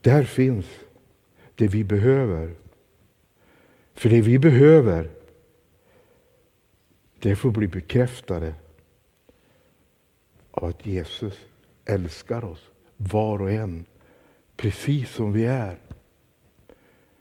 Där 0.00 0.24
finns 0.24 0.66
det 1.54 1.68
vi 1.68 1.84
behöver. 1.84 2.54
För 3.94 4.08
det 4.08 4.20
vi 4.20 4.38
behöver, 4.38 5.10
det 7.18 7.36
får 7.36 7.50
bli 7.50 7.66
bekräftade 7.66 8.54
av 10.50 10.64
att 10.64 10.86
Jesus 10.86 11.38
älskar 11.84 12.44
oss 12.44 12.70
var 12.98 13.42
och 13.42 13.50
en, 13.50 13.84
precis 14.56 15.14
som 15.14 15.32
vi 15.32 15.44
är. 15.44 15.76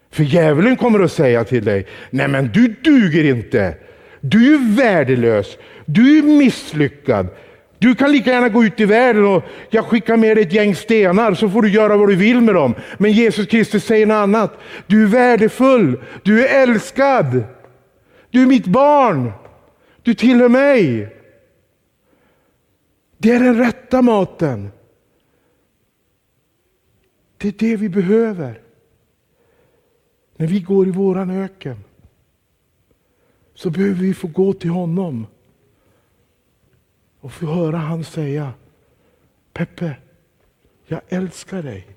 För 0.10 0.24
djävulen 0.24 0.76
kommer 0.76 1.00
att 1.00 1.12
säga 1.12 1.44
till 1.44 1.66
dig, 1.66 1.88
nej 2.10 2.28
men 2.28 2.52
du 2.54 2.76
duger 2.84 3.24
inte. 3.24 3.76
Du 4.22 4.54
är 4.54 4.76
värdelös. 4.76 5.58
Du 5.86 6.18
är 6.18 6.24
misslyckad. 6.24 7.28
Du 7.80 7.96
kan 7.96 8.12
lika 8.12 8.32
gärna 8.32 8.50
gå 8.50 8.64
ut 8.64 8.80
i 8.80 8.86
världen 8.86 9.26
och 9.26 9.44
jag 9.70 9.86
skickar 9.86 10.18
med 10.18 10.38
dig 10.38 10.44
ett 10.44 10.54
gäng 10.54 10.76
stenar 10.76 11.34
så 11.34 11.50
får 11.50 11.62
du 11.62 11.70
göra 11.70 11.98
vad 11.98 12.10
du 12.10 12.16
vill 12.16 12.42
med 12.42 12.56
dem. 12.56 12.76
Men 12.98 13.12
Jesus 13.12 13.48
Kristus 13.48 13.86
säger 13.86 14.06
något 14.06 14.16
annat. 14.16 14.58
Du 14.88 15.04
är 15.04 15.08
värdefull. 15.08 16.04
Du 16.24 16.48
är 16.48 16.64
älskad. 16.64 17.44
Du 18.30 18.42
är 18.42 18.46
mitt 18.46 18.66
barn. 18.66 19.32
Du 20.04 20.14
tillhör 20.14 20.50
mig. 20.50 21.14
Det 23.18 23.32
är 23.32 23.40
den 23.40 23.58
rätta 23.58 24.02
maten. 24.02 24.72
Det 27.38 27.48
är 27.48 27.52
det 27.70 27.76
vi 27.78 27.90
behöver. 27.90 28.62
När 30.36 30.48
vi 30.48 30.60
går 30.60 30.88
i 30.88 30.92
våran 30.92 31.30
öken 31.30 31.84
så 33.54 33.70
behöver 33.70 33.96
vi 33.96 34.14
få 34.14 34.28
gå 34.28 34.54
till 34.54 34.70
honom 34.70 35.28
och 37.20 37.34
få 37.34 37.46
höra 37.46 37.78
han 37.78 38.04
säga 38.04 38.54
Peppe, 39.54 39.96
jag 40.86 41.02
älskar 41.08 41.64
dig. 41.64 41.88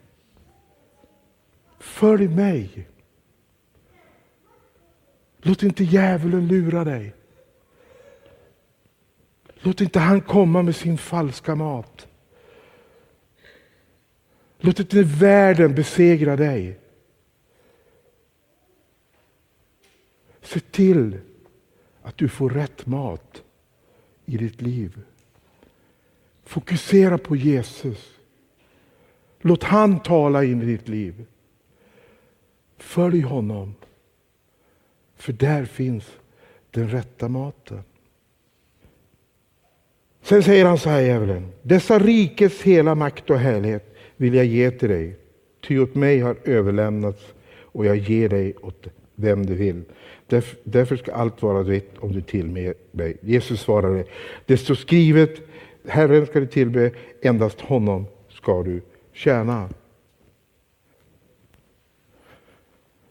Följ 1.79 2.29
mig. 2.29 2.89
Låt 5.43 5.63
inte 5.63 5.85
djävulen 5.85 6.49
lura 6.49 6.85
dig. 6.85 7.15
Låt 9.55 9.81
inte 9.81 9.99
han 9.99 10.21
komma 10.21 10.63
med 10.63 10.77
sin 10.77 10.99
falska 10.99 11.55
mat. 11.55 12.07
Låt 14.61 14.81
inte 14.81 15.03
världen 15.03 15.75
besegra 15.75 16.37
dig. 16.37 16.79
Se 20.41 20.61
till 20.61 21.19
att 22.03 22.19
du 22.19 22.29
får 22.29 22.51
rätt 22.51 22.87
mat 22.87 23.43
i 24.27 24.37
ditt 24.37 24.63
liv. 24.63 25.03
Fokusera 26.45 27.19
på 27.19 27.37
Jesus. 27.37 28.11
Låt 29.41 29.63
han 29.63 30.01
tala 30.01 30.45
in 30.45 30.63
i 30.63 30.67
ditt 30.67 30.89
liv. 30.89 31.27
Följ 32.77 33.21
honom. 33.21 33.75
För 35.17 35.33
där 35.33 35.65
finns 35.65 36.05
den 36.71 36.89
rätta 36.89 37.29
maten. 37.29 37.83
Sen 40.23 40.43
säger 40.43 40.65
han 40.65 40.79
så 40.79 40.91
här 40.91 41.01
djävulen. 41.01 41.53
Dessa 41.63 41.99
rikes 41.99 42.63
hela 42.63 42.95
makt 42.95 43.31
och 43.31 43.39
härlighet 43.39 43.90
vill 44.21 44.35
jag 44.35 44.45
ge 44.45 44.71
till 44.71 44.89
dig. 44.89 45.17
Ty 45.61 45.79
åt 45.79 45.95
mig 45.95 46.21
har 46.21 46.37
överlämnats 46.45 47.35
och 47.63 47.87
jag 47.87 47.97
ger 47.97 48.29
dig 48.29 48.55
åt 48.63 48.87
vem 49.15 49.47
du 49.47 49.55
vill. 49.55 49.83
Därför 50.65 50.97
ska 50.97 51.13
allt 51.13 51.43
vara 51.43 51.63
ditt 51.63 51.99
om 51.99 52.13
du 52.13 52.23
tillber 52.23 52.75
mig. 52.91 53.17
Jesus 53.21 53.61
svarade, 53.61 54.05
det 54.47 54.57
står 54.57 54.75
skrivet, 54.75 55.41
Herren 55.87 56.27
ska 56.27 56.41
du 56.41 56.47
tillbe, 56.47 56.91
endast 57.23 57.61
honom 57.61 58.07
ska 58.29 58.63
du 58.63 58.83
tjäna. 59.13 59.69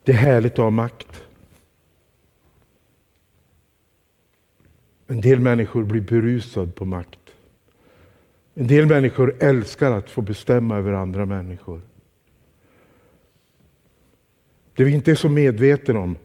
Det 0.04 0.12
är 0.12 0.16
härligt 0.16 0.54
att 0.54 0.58
ha 0.58 0.70
makt. 0.70 1.24
En 5.08 5.22
del 5.22 5.40
människor 5.40 5.84
blir 5.84 6.02
berusade 6.02 6.72
på 6.72 6.86
makt. 6.86 7.29
En 8.60 8.68
del 8.68 8.86
människor 8.86 9.36
älskar 9.40 9.92
att 9.92 10.10
få 10.10 10.22
bestämma 10.22 10.78
över 10.78 10.94
andra 10.94 11.26
människor. 11.26 11.82
Det 14.76 14.84
vi 14.84 14.92
inte 14.92 15.12
är 15.12 15.16
så 15.16 15.30
medvetna 15.30 16.00
om, 16.00 16.16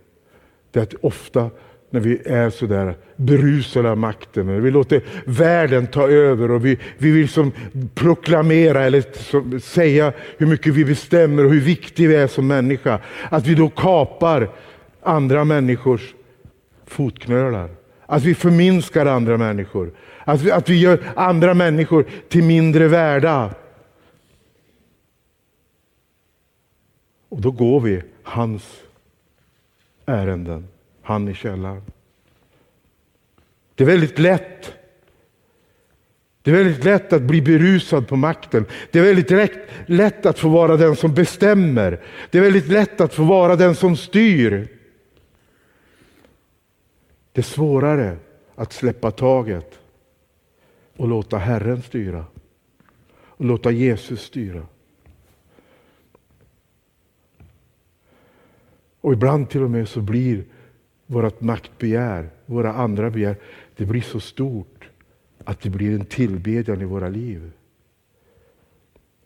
det 0.70 0.78
är 0.78 0.82
att 0.82 0.94
ofta 0.94 1.50
när 1.90 2.00
vi 2.00 2.22
är 2.24 2.50
så 2.50 2.66
där 2.66 2.96
berusade 3.16 3.90
av 3.90 3.98
makten, 3.98 4.46
när 4.46 4.60
vi 4.60 4.70
låter 4.70 5.02
världen 5.26 5.86
ta 5.86 6.08
över 6.08 6.50
och 6.50 6.64
vi, 6.64 6.78
vi 6.98 7.10
vill 7.10 7.28
som 7.28 7.52
proklamera 7.94 8.84
eller 8.84 9.58
säga 9.58 10.12
hur 10.38 10.46
mycket 10.46 10.74
vi 10.74 10.84
bestämmer 10.84 11.44
och 11.44 11.50
hur 11.50 11.60
viktig 11.60 12.08
vi 12.08 12.14
är 12.14 12.26
som 12.26 12.46
människa, 12.46 13.00
att 13.30 13.46
vi 13.46 13.54
då 13.54 13.68
kapar 13.68 14.50
andra 15.02 15.44
människors 15.44 16.14
fotknölar. 16.86 17.70
Att 18.06 18.22
vi 18.22 18.34
förminskar 18.34 19.06
andra 19.06 19.36
människor. 19.36 19.92
Att 20.24 20.42
vi, 20.42 20.50
att 20.50 20.68
vi 20.68 20.80
gör 20.80 21.12
andra 21.16 21.54
människor 21.54 22.06
till 22.28 22.44
mindre 22.44 22.88
värda. 22.88 23.54
Och 27.28 27.40
då 27.40 27.50
går 27.50 27.80
vi 27.80 28.02
hans 28.22 28.80
ärenden, 30.06 30.68
han 31.02 31.28
i 31.28 31.34
källaren. 31.34 31.82
Det 33.74 33.84
är 33.84 33.88
väldigt 33.88 34.18
lätt 34.18 34.74
det 36.44 36.50
är 36.50 36.54
väldigt 36.54 36.84
lätt 36.84 37.12
att 37.12 37.22
bli 37.22 37.42
berusad 37.42 38.08
på 38.08 38.16
makten. 38.16 38.66
Det 38.90 38.98
är 38.98 39.02
väldigt 39.02 39.30
lätt, 39.30 39.68
lätt 39.86 40.26
att 40.26 40.38
få 40.38 40.48
vara 40.48 40.76
den 40.76 40.96
som 40.96 41.14
bestämmer. 41.14 42.00
Det 42.30 42.38
är 42.38 42.42
väldigt 42.42 42.68
lätt 42.68 43.00
att 43.00 43.14
få 43.14 43.24
vara 43.24 43.56
den 43.56 43.74
som 43.74 43.96
styr. 43.96 44.68
Det 47.32 47.40
är 47.40 47.42
svårare 47.42 48.16
att 48.54 48.72
släppa 48.72 49.10
taget 49.10 49.78
och 50.96 51.08
låta 51.08 51.38
Herren 51.38 51.82
styra. 51.82 52.24
Och 53.14 53.44
låta 53.44 53.70
Jesus 53.70 54.22
styra. 54.22 54.66
Och 59.00 59.12
ibland 59.12 59.50
till 59.50 59.62
och 59.62 59.70
med 59.70 59.88
så 59.88 60.00
blir 60.00 60.44
vårt 61.06 61.40
maktbegär, 61.40 62.30
våra 62.46 62.72
andra 62.72 63.10
begär, 63.10 63.36
det 63.76 63.84
blir 63.84 64.00
så 64.00 64.20
stort 64.20 64.88
att 65.44 65.60
det 65.60 65.70
blir 65.70 65.94
en 65.94 66.04
tillbedjan 66.04 66.82
i 66.82 66.84
våra 66.84 67.08
liv. 67.08 67.52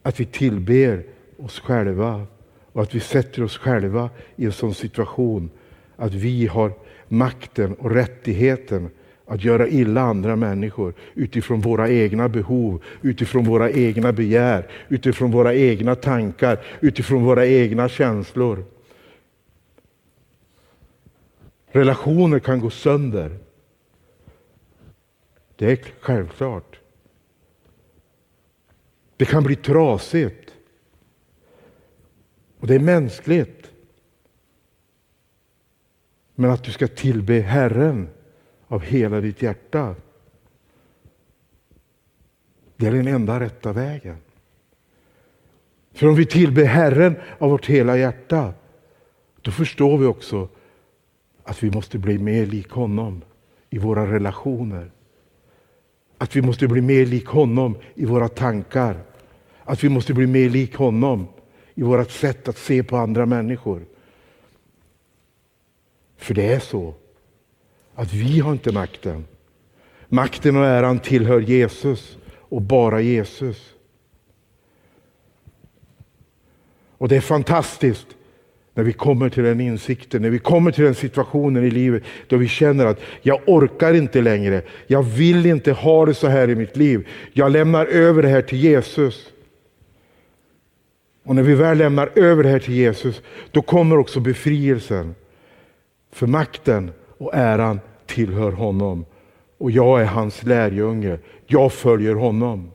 Att 0.03 0.21
vi 0.21 0.25
tillber 0.25 1.05
oss 1.37 1.61
själva 1.61 2.27
och 2.73 2.83
att 2.83 2.95
vi 2.95 3.01
sätter 3.01 3.43
oss 3.43 3.59
själva 3.59 4.11
i 4.37 4.45
en 4.45 4.53
sån 4.53 4.75
situation 4.75 5.51
att 5.97 6.15
vi 6.15 6.47
har 6.47 6.73
makten 7.09 7.75
och 7.75 7.91
rättigheten 7.91 8.91
att 9.29 9.45
göra 9.45 9.69
illa 9.69 10.01
andra 10.01 10.37
människor 10.37 10.95
utifrån 11.15 11.61
våra 11.61 11.89
egna 11.89 12.29
behov, 12.29 12.83
utifrån 13.03 13.45
våra 13.45 13.71
egna 13.71 14.13
begär, 14.13 14.71
utifrån 14.89 15.31
våra 15.31 15.55
egna 15.55 15.95
tankar, 15.95 16.65
utifrån 16.81 17.25
våra 17.25 17.47
egna 17.47 17.89
känslor. 17.89 18.65
Relationer 21.67 22.39
kan 22.39 22.61
gå 22.61 22.71
sönder. 22.71 23.39
Det 25.57 25.73
är 25.73 25.79
självklart. 26.01 26.81
Det 29.17 29.25
kan 29.25 29.43
bli 29.43 29.57
trasigt. 29.57 30.53
Och 32.61 32.67
det 32.67 32.75
är 32.75 32.81
mänskligt. 32.81 33.71
Men 36.35 36.51
att 36.51 36.65
du 36.65 36.73
ska 36.73 36.89
tillbe 36.89 37.41
Herren 37.41 38.09
av 38.69 38.83
hela 38.83 39.21
ditt 39.21 39.43
hjärta. 39.43 39.95
Det 42.77 42.87
är 42.87 42.93
den 42.93 43.09
enda 43.09 43.41
rätta 43.41 43.73
vägen. 43.73 44.17
För 45.93 46.09
om 46.09 46.15
vi 46.15 46.27
tillber 46.27 46.65
Herren 46.65 47.17
av 47.39 47.51
vårt 47.51 47.67
hela 47.67 47.97
hjärta, 47.97 48.55
då 49.41 49.51
förstår 49.51 49.99
vi 49.99 50.07
också 50.07 50.49
att 51.45 51.63
vi 51.63 51.71
måste 51.71 51.99
bli 51.99 52.19
mer 52.19 52.47
lik 52.47 52.71
honom 52.71 53.23
i 53.71 53.79
våra 53.79 54.13
relationer. 54.13 54.91
Att 56.19 56.37
vi 56.37 56.43
måste 56.43 56.69
bli 56.69 56.81
mer 56.81 57.07
lik 57.07 57.27
honom 57.27 57.77
i 57.95 58.05
våra 58.05 58.29
tankar. 58.29 59.01
Att 59.65 59.85
vi 59.85 59.89
måste 59.89 60.15
bli 60.15 60.27
mer 60.27 60.51
lik 60.51 60.75
honom 60.75 61.29
i 61.75 61.83
vårt 61.83 62.11
sätt 62.11 62.49
att 62.49 62.59
se 62.59 62.83
på 62.83 62.97
andra 62.97 63.27
människor. 63.27 63.87
För 66.17 66.35
det 66.35 66.53
är 66.53 66.61
så 66.61 66.95
att 67.99 68.13
vi 68.15 68.41
har 68.41 68.53
inte 68.53 68.73
makten. 68.73 69.25
Makten 70.09 70.57
och 70.57 70.67
äran 70.67 70.99
tillhör 70.99 71.41
Jesus 71.41 72.19
och 72.29 72.63
bara 72.63 73.01
Jesus. 73.01 73.75
Och 76.99 77.09
det 77.09 77.17
är 77.17 77.21
fantastiskt 77.21 78.07
när 78.75 78.85
vi 78.85 78.93
kommer 78.93 79.29
till 79.29 79.43
den 79.43 79.61
insikten, 79.61 80.23
när 80.23 80.31
vi 80.31 80.39
kommer 80.39 80.71
till 80.71 80.85
den 80.85 80.95
situationen 80.95 81.65
i 81.65 81.71
livet 81.71 82.03
då 82.27 82.37
vi 82.37 82.49
känner 82.49 82.87
att 82.87 83.01
jag 83.23 83.41
orkar 83.47 83.95
inte 83.95 84.21
längre. 84.21 84.63
Jag 84.87 85.03
vill 85.03 85.47
inte 85.47 85.73
ha 85.73 86.07
det 86.07 86.15
så 86.15 86.27
här 86.29 86.51
i 86.51 86.55
mitt 86.55 86.77
liv. 86.77 87.09
Jag 87.33 87.53
lämnar 87.53 87.87
över 87.87 88.23
det 88.23 88.29
här 88.29 88.43
till 88.43 88.59
Jesus. 88.59 89.33
Och 91.25 91.35
när 91.35 91.43
vi 91.43 91.55
väl 91.55 91.79
lämnar 91.79 92.11
över 92.15 92.43
det 92.43 92.49
här 92.49 92.59
till 92.59 92.75
Jesus, 92.75 93.23
då 93.51 93.63
kommer 93.63 93.99
också 93.99 94.21
befrielsen. 94.21 95.15
För 96.13 96.27
makten 96.27 96.91
och 97.19 97.35
äran 97.35 97.81
tillhör 98.07 98.53
honom. 98.53 99.05
Och 99.59 99.71
jag 99.71 100.01
är 100.01 100.05
hans 100.05 100.43
lärjunge. 100.43 101.19
Jag 101.47 101.73
följer 101.73 102.15
honom. 102.15 102.71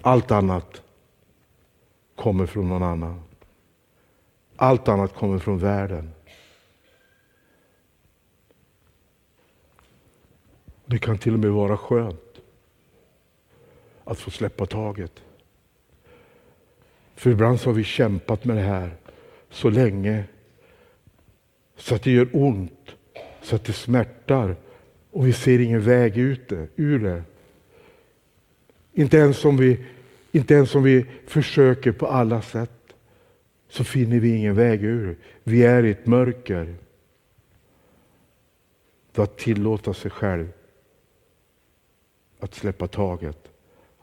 Allt 0.00 0.30
annat 0.30 0.82
kommer 2.16 2.46
från 2.46 2.68
någon 2.68 2.82
annan. 2.82 3.22
Allt 4.56 4.88
annat 4.88 5.14
kommer 5.14 5.38
från 5.38 5.58
världen. 5.58 6.10
Det 10.86 10.98
kan 10.98 11.18
till 11.18 11.34
och 11.34 11.40
med 11.40 11.50
vara 11.50 11.76
skönt 11.76 12.40
att 14.04 14.18
få 14.18 14.30
släppa 14.30 14.66
taget. 14.66 15.22
För 17.14 17.30
ibland 17.30 17.60
så 17.60 17.68
har 17.68 17.74
vi 17.74 17.84
kämpat 17.84 18.44
med 18.44 18.56
det 18.56 18.62
här 18.62 18.96
så 19.50 19.70
länge 19.70 20.24
så 21.78 21.94
att 21.94 22.02
det 22.02 22.10
gör 22.10 22.28
ont, 22.32 22.96
så 23.42 23.56
att 23.56 23.64
det 23.64 23.72
smärtar 23.72 24.56
och 25.10 25.26
vi 25.26 25.32
ser 25.32 25.58
ingen 25.58 25.80
väg 25.80 26.16
ut 26.16 26.48
det, 26.48 26.68
ur 26.76 26.98
det. 26.98 27.22
Inte 28.92 29.16
ens, 29.16 29.44
om 29.44 29.56
vi, 29.56 29.86
inte 30.32 30.54
ens 30.54 30.74
om 30.74 30.82
vi 30.82 31.06
försöker 31.26 31.92
på 31.92 32.06
alla 32.06 32.42
sätt 32.42 32.94
så 33.68 33.84
finner 33.84 34.20
vi 34.20 34.36
ingen 34.36 34.54
väg 34.54 34.84
ur. 34.84 35.16
Vi 35.44 35.62
är 35.62 35.84
i 35.84 35.90
ett 35.90 36.06
mörker. 36.06 36.74
Då 39.12 39.22
att 39.22 39.38
tillåta 39.38 39.94
sig 39.94 40.10
själv 40.10 40.52
att 42.38 42.54
släppa 42.54 42.88
taget 42.88 43.48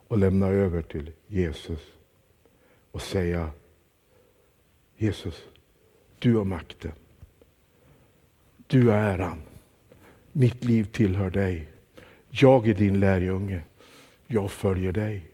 och 0.08 0.18
lämna 0.18 0.46
över 0.46 0.82
till 0.82 1.12
Jesus 1.26 1.80
och 2.90 3.02
säga 3.02 3.50
Jesus, 4.96 5.44
du 6.18 6.36
har 6.36 6.44
makten. 6.44 6.92
Du 8.66 8.92
är 8.92 9.14
äran. 9.14 9.42
Mitt 10.32 10.64
liv 10.64 10.84
tillhör 10.84 11.30
dig. 11.30 11.68
Jag 12.30 12.68
är 12.68 12.74
din 12.74 13.00
lärjunge. 13.00 13.60
Jag 14.26 14.50
följer 14.50 14.92
dig. 14.92 15.30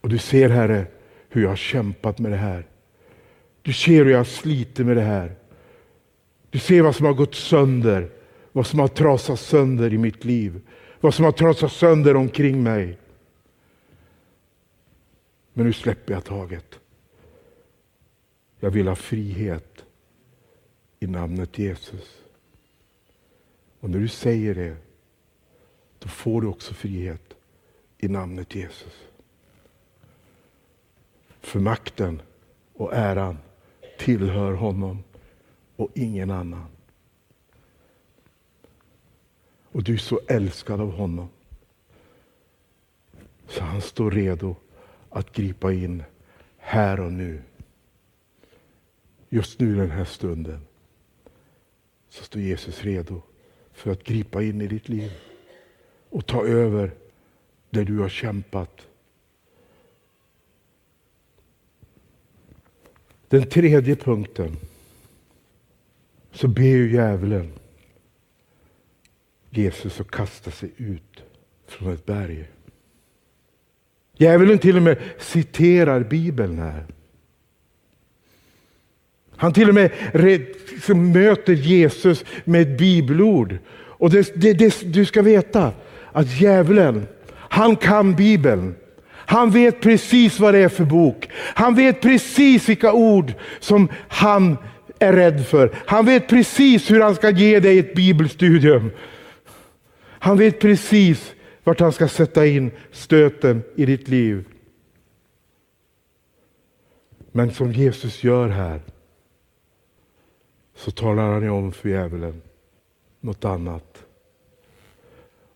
Och 0.00 0.08
du 0.08 0.18
ser 0.18 0.48
Herre 0.48 0.86
hur 1.28 1.42
jag 1.42 1.48
har 1.48 1.56
kämpat 1.56 2.18
med 2.18 2.32
det 2.32 2.36
här. 2.36 2.66
Du 3.62 3.72
ser 3.72 4.04
hur 4.04 4.10
jag 4.10 4.18
har 4.18 4.24
slitit 4.24 4.86
med 4.86 4.96
det 4.96 5.02
här. 5.02 5.34
Du 6.50 6.58
ser 6.58 6.82
vad 6.82 6.96
som 6.96 7.06
har 7.06 7.12
gått 7.12 7.34
sönder, 7.34 8.10
vad 8.52 8.66
som 8.66 8.78
har 8.78 8.88
trasat 8.88 9.40
sönder 9.40 9.92
i 9.92 9.98
mitt 9.98 10.24
liv, 10.24 10.60
vad 11.00 11.14
som 11.14 11.24
har 11.24 11.32
trasat 11.32 11.72
sönder 11.72 12.16
omkring 12.16 12.62
mig. 12.62 12.98
Men 15.52 15.66
nu 15.66 15.72
släpper 15.72 16.12
jag 16.14 16.24
taget. 16.24 16.78
Jag 18.60 18.70
vill 18.70 18.88
ha 18.88 18.94
frihet 18.94 19.84
i 21.00 21.06
namnet 21.06 21.58
Jesus. 21.58 22.24
Och 23.80 23.90
när 23.90 23.98
du 23.98 24.08
säger 24.08 24.54
det, 24.54 24.76
då 25.98 26.08
får 26.08 26.40
du 26.40 26.46
också 26.46 26.74
frihet 26.74 27.34
i 27.98 28.08
namnet 28.08 28.54
Jesus. 28.54 28.92
För 31.40 31.60
makten 31.60 32.22
och 32.74 32.94
äran 32.94 33.38
tillhör 33.98 34.52
honom 34.52 35.04
och 35.76 35.90
ingen 35.94 36.30
annan. 36.30 36.66
Och 39.62 39.82
du 39.82 39.94
är 39.94 39.98
så 39.98 40.20
älskad 40.28 40.80
av 40.80 40.90
honom. 40.90 41.28
Så 43.48 43.62
han 43.62 43.80
står 43.80 44.10
redo 44.10 44.56
att 45.10 45.32
gripa 45.32 45.72
in 45.72 46.02
här 46.56 47.00
och 47.00 47.12
nu. 47.12 47.42
Just 49.28 49.60
nu 49.60 49.76
den 49.76 49.90
här 49.90 50.04
stunden 50.04 50.60
så 52.14 52.24
står 52.24 52.42
Jesus 52.42 52.84
redo 52.84 53.22
för 53.72 53.92
att 53.92 54.04
gripa 54.04 54.42
in 54.42 54.60
i 54.60 54.66
ditt 54.66 54.88
liv 54.88 55.12
och 56.08 56.26
ta 56.26 56.46
över 56.46 56.90
där 57.70 57.84
du 57.84 57.98
har 57.98 58.08
kämpat. 58.08 58.86
Den 63.28 63.48
tredje 63.48 63.96
punkten 63.96 64.56
så 66.32 66.48
ber 66.48 66.62
ju 66.62 66.92
djävulen 66.92 67.52
Jesus 69.50 70.00
att 70.00 70.10
kasta 70.10 70.50
sig 70.50 70.70
ut 70.76 71.22
från 71.66 71.92
ett 71.92 72.06
berg. 72.06 72.48
Djävulen 74.12 74.58
till 74.58 74.76
och 74.76 74.82
med 74.82 74.98
citerar 75.18 76.00
Bibeln 76.00 76.58
här. 76.58 76.86
Han 79.36 79.52
till 79.52 79.68
och 79.68 79.74
med 79.74 79.90
möter 80.96 81.52
Jesus 81.52 82.24
med 82.44 82.62
ett 82.62 82.78
bibelord. 82.78 83.58
Och 83.74 84.10
det, 84.10 84.32
det, 84.34 84.52
det, 84.52 84.92
du 84.92 85.04
ska 85.04 85.22
veta 85.22 85.72
att 86.12 86.40
djävulen, 86.40 87.06
han 87.30 87.76
kan 87.76 88.14
Bibeln. 88.14 88.74
Han 89.26 89.50
vet 89.50 89.80
precis 89.80 90.40
vad 90.40 90.54
det 90.54 90.58
är 90.58 90.68
för 90.68 90.84
bok. 90.84 91.28
Han 91.34 91.74
vet 91.74 92.00
precis 92.00 92.68
vilka 92.68 92.92
ord 92.92 93.32
som 93.60 93.88
han 94.08 94.56
är 94.98 95.12
rädd 95.12 95.46
för. 95.46 95.70
Han 95.86 96.06
vet 96.06 96.28
precis 96.28 96.90
hur 96.90 97.00
han 97.00 97.14
ska 97.14 97.30
ge 97.30 97.60
dig 97.60 97.78
ett 97.78 97.94
bibelstudium. 97.94 98.90
Han 100.08 100.38
vet 100.38 100.60
precis 100.60 101.34
vart 101.64 101.80
han 101.80 101.92
ska 101.92 102.08
sätta 102.08 102.46
in 102.46 102.70
stöten 102.92 103.62
i 103.76 103.86
ditt 103.86 104.08
liv. 104.08 104.44
Men 107.32 107.50
som 107.50 107.72
Jesus 107.72 108.24
gör 108.24 108.48
här, 108.48 108.80
så 110.74 110.90
talar 110.90 111.32
han 111.32 111.48
om 111.48 111.72
för 111.72 111.88
djävulen 111.88 112.42
något 113.20 113.44
annat. 113.44 114.04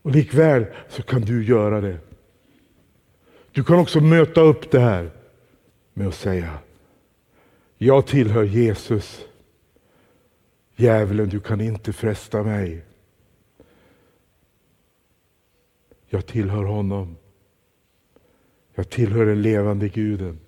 Och 0.03 0.11
likväl 0.11 0.67
så 0.89 1.03
kan 1.03 1.21
du 1.21 1.45
göra 1.45 1.81
det. 1.81 1.99
Du 3.53 3.65
kan 3.65 3.79
också 3.79 4.01
möta 4.01 4.41
upp 4.41 4.71
det 4.71 4.81
här 4.81 5.11
med 5.95 6.09
att 6.09 6.15
säga, 6.15 6.59
jag 7.79 8.07
tillhör 8.07 8.45
Jesus. 8.45 9.25
Djävulen, 10.77 11.29
du 11.29 11.41
kan 11.41 11.61
inte 11.61 11.93
fresta 11.93 12.43
mig. 12.43 12.85
Jag 16.07 16.27
tillhör 16.27 16.65
honom. 16.65 17.17
Jag 18.75 18.91
tillhör 18.91 19.27
den 19.27 19.43
levande 19.43 19.89
guden. 19.89 20.39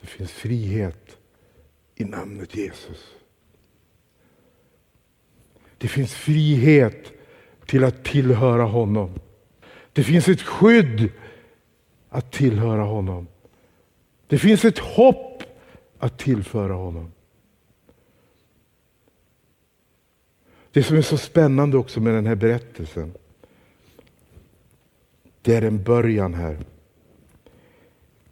Det 0.00 0.06
finns 0.06 0.32
frihet 0.32 1.16
i 1.94 2.04
namnet 2.04 2.54
Jesus. 2.54 3.14
Det 5.78 5.88
finns 5.88 6.14
frihet 6.14 7.12
till 7.66 7.84
att 7.84 8.04
tillhöra 8.04 8.62
honom. 8.62 9.20
Det 9.92 10.04
finns 10.04 10.28
ett 10.28 10.42
skydd 10.42 11.10
att 12.08 12.32
tillhöra 12.32 12.82
honom. 12.82 13.26
Det 14.26 14.38
finns 14.38 14.64
ett 14.64 14.78
hopp 14.78 15.42
att 15.98 16.18
tillföra 16.18 16.72
honom. 16.72 17.12
Det 20.72 20.82
som 20.82 20.96
är 20.96 21.02
så 21.02 21.18
spännande 21.18 21.76
också 21.76 22.00
med 22.00 22.14
den 22.14 22.26
här 22.26 22.34
berättelsen, 22.34 23.14
det 25.42 25.54
är 25.54 25.62
en 25.62 25.82
början 25.82 26.34
här. 26.34 26.58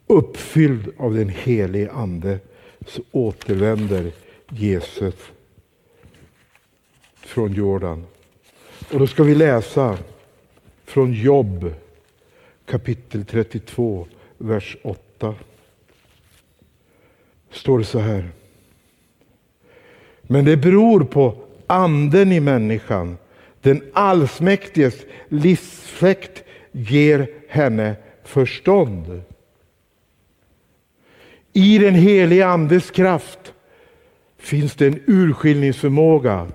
Uppfylld 0.06 0.92
av 0.96 1.14
den 1.14 1.28
helige 1.28 1.92
Ande 1.92 2.38
så 2.86 3.02
återvänder 3.10 4.12
Jesus 4.48 5.14
från 7.16 7.52
Jordan. 7.52 8.06
Och 8.92 8.98
då 8.98 9.06
ska 9.06 9.22
vi 9.22 9.34
läsa 9.34 9.98
från 10.84 11.12
Jobb 11.12 11.74
kapitel 12.66 13.24
32, 13.24 14.06
vers 14.38 14.76
8. 14.82 15.34
Står 17.50 17.78
det 17.78 17.84
så 17.84 17.98
här. 17.98 18.28
Men 20.22 20.44
det 20.44 20.56
beror 20.56 21.04
på 21.04 21.34
anden 21.66 22.32
i 22.32 22.40
människan. 22.40 23.16
Den 23.60 23.82
allsmäktiges 23.92 25.04
livsfläkt 25.28 26.44
ger 26.72 27.30
henne 27.48 27.96
förstånd. 28.24 29.22
I 31.56 31.78
den 31.78 31.94
helige 31.94 32.44
andes 32.44 32.90
kraft 32.90 33.54
finns 34.38 34.74
det 34.74 34.86
en 34.86 35.00
urskiljningsförmåga 35.06 36.46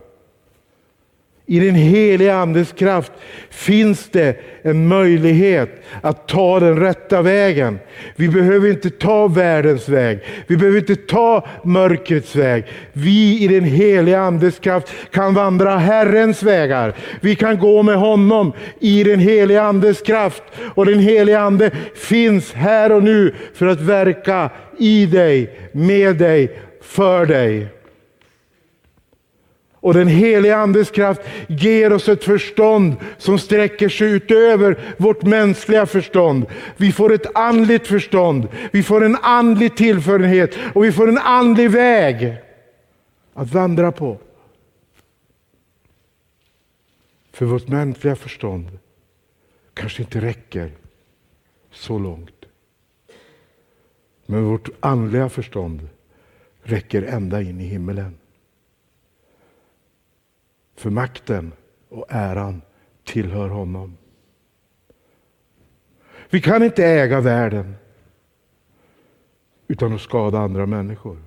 i 1.51 1.59
den 1.59 1.75
heliga 1.75 2.35
Andes 2.35 2.71
kraft 2.71 3.11
finns 3.49 4.09
det 4.09 4.35
en 4.61 4.87
möjlighet 4.87 5.69
att 6.01 6.27
ta 6.27 6.59
den 6.59 6.79
rätta 6.79 7.21
vägen. 7.21 7.79
Vi 8.15 8.29
behöver 8.29 8.69
inte 8.69 8.89
ta 8.89 9.27
världens 9.27 9.89
väg. 9.89 10.19
Vi 10.47 10.57
behöver 10.57 10.79
inte 10.79 10.95
ta 10.95 11.47
mörkrets 11.63 12.35
väg. 12.35 12.65
Vi 12.93 13.43
i 13.43 13.47
den 13.47 13.63
heliga 13.63 14.19
Andes 14.19 14.59
kraft 14.59 14.93
kan 15.11 15.33
vandra 15.33 15.77
Herrens 15.77 16.43
vägar. 16.43 16.93
Vi 17.21 17.35
kan 17.35 17.59
gå 17.59 17.83
med 17.83 17.95
honom 17.95 18.53
i 18.79 19.03
den 19.03 19.19
heliga 19.19 19.61
Andes 19.61 20.01
kraft. 20.01 20.43
Och 20.75 20.85
den 20.85 20.99
heliga 20.99 21.39
Ande 21.39 21.71
finns 21.95 22.53
här 22.53 22.91
och 22.91 23.03
nu 23.03 23.35
för 23.53 23.67
att 23.67 23.81
verka 23.81 24.49
i 24.77 25.05
dig, 25.05 25.49
med 25.71 26.15
dig, 26.15 26.59
för 26.81 27.25
dig. 27.25 27.80
Och 29.81 29.93
den 29.93 30.07
heliga 30.07 30.57
Andes 30.57 30.91
kraft 30.91 31.21
ger 31.47 31.93
oss 31.93 32.09
ett 32.09 32.23
förstånd 32.23 32.95
som 33.17 33.39
sträcker 33.39 33.89
sig 33.89 34.11
utöver 34.11 34.79
vårt 34.97 35.23
mänskliga 35.23 35.85
förstånd. 35.85 36.45
Vi 36.77 36.91
får 36.91 37.13
ett 37.13 37.35
andligt 37.35 37.87
förstånd, 37.87 38.47
vi 38.71 38.83
får 38.83 39.03
en 39.03 39.15
andlig 39.15 39.77
tillförenhet 39.77 40.55
och 40.73 40.83
vi 40.83 40.91
får 40.91 41.09
en 41.09 41.17
andlig 41.17 41.71
väg 41.71 42.35
att 43.33 43.53
vandra 43.53 43.91
på. 43.91 44.17
För 47.31 47.45
vårt 47.45 47.67
mänskliga 47.67 48.15
förstånd 48.15 48.79
kanske 49.73 50.01
inte 50.01 50.21
räcker 50.21 50.71
så 51.71 51.99
långt. 51.99 52.45
Men 54.25 54.45
vårt 54.45 54.69
andliga 54.79 55.29
förstånd 55.29 55.87
räcker 56.63 57.03
ända 57.03 57.41
in 57.41 57.61
i 57.61 57.65
himmelen. 57.65 58.20
För 60.81 60.89
makten 60.89 61.51
och 61.89 62.05
äran 62.09 62.61
tillhör 63.03 63.49
honom. 63.49 63.97
Vi 66.29 66.41
kan 66.41 66.63
inte 66.63 66.85
äga 66.85 67.19
världen 67.19 67.75
utan 69.67 69.93
att 69.93 70.01
skada 70.01 70.39
andra 70.39 70.65
människor. 70.65 71.17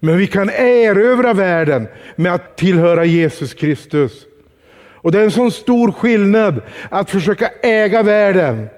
Men 0.00 0.18
vi 0.18 0.26
kan 0.26 0.50
erövra 0.50 1.32
världen 1.32 1.88
med 2.16 2.34
att 2.34 2.56
tillhöra 2.56 3.04
Jesus 3.04 3.54
Kristus. 3.54 4.26
Och 4.74 5.12
det 5.12 5.20
är 5.20 5.24
en 5.24 5.30
sån 5.30 5.50
stor 5.50 5.92
skillnad 5.92 6.60
att 6.90 7.10
försöka 7.10 7.48
äga 7.62 8.02
världen 8.02 8.68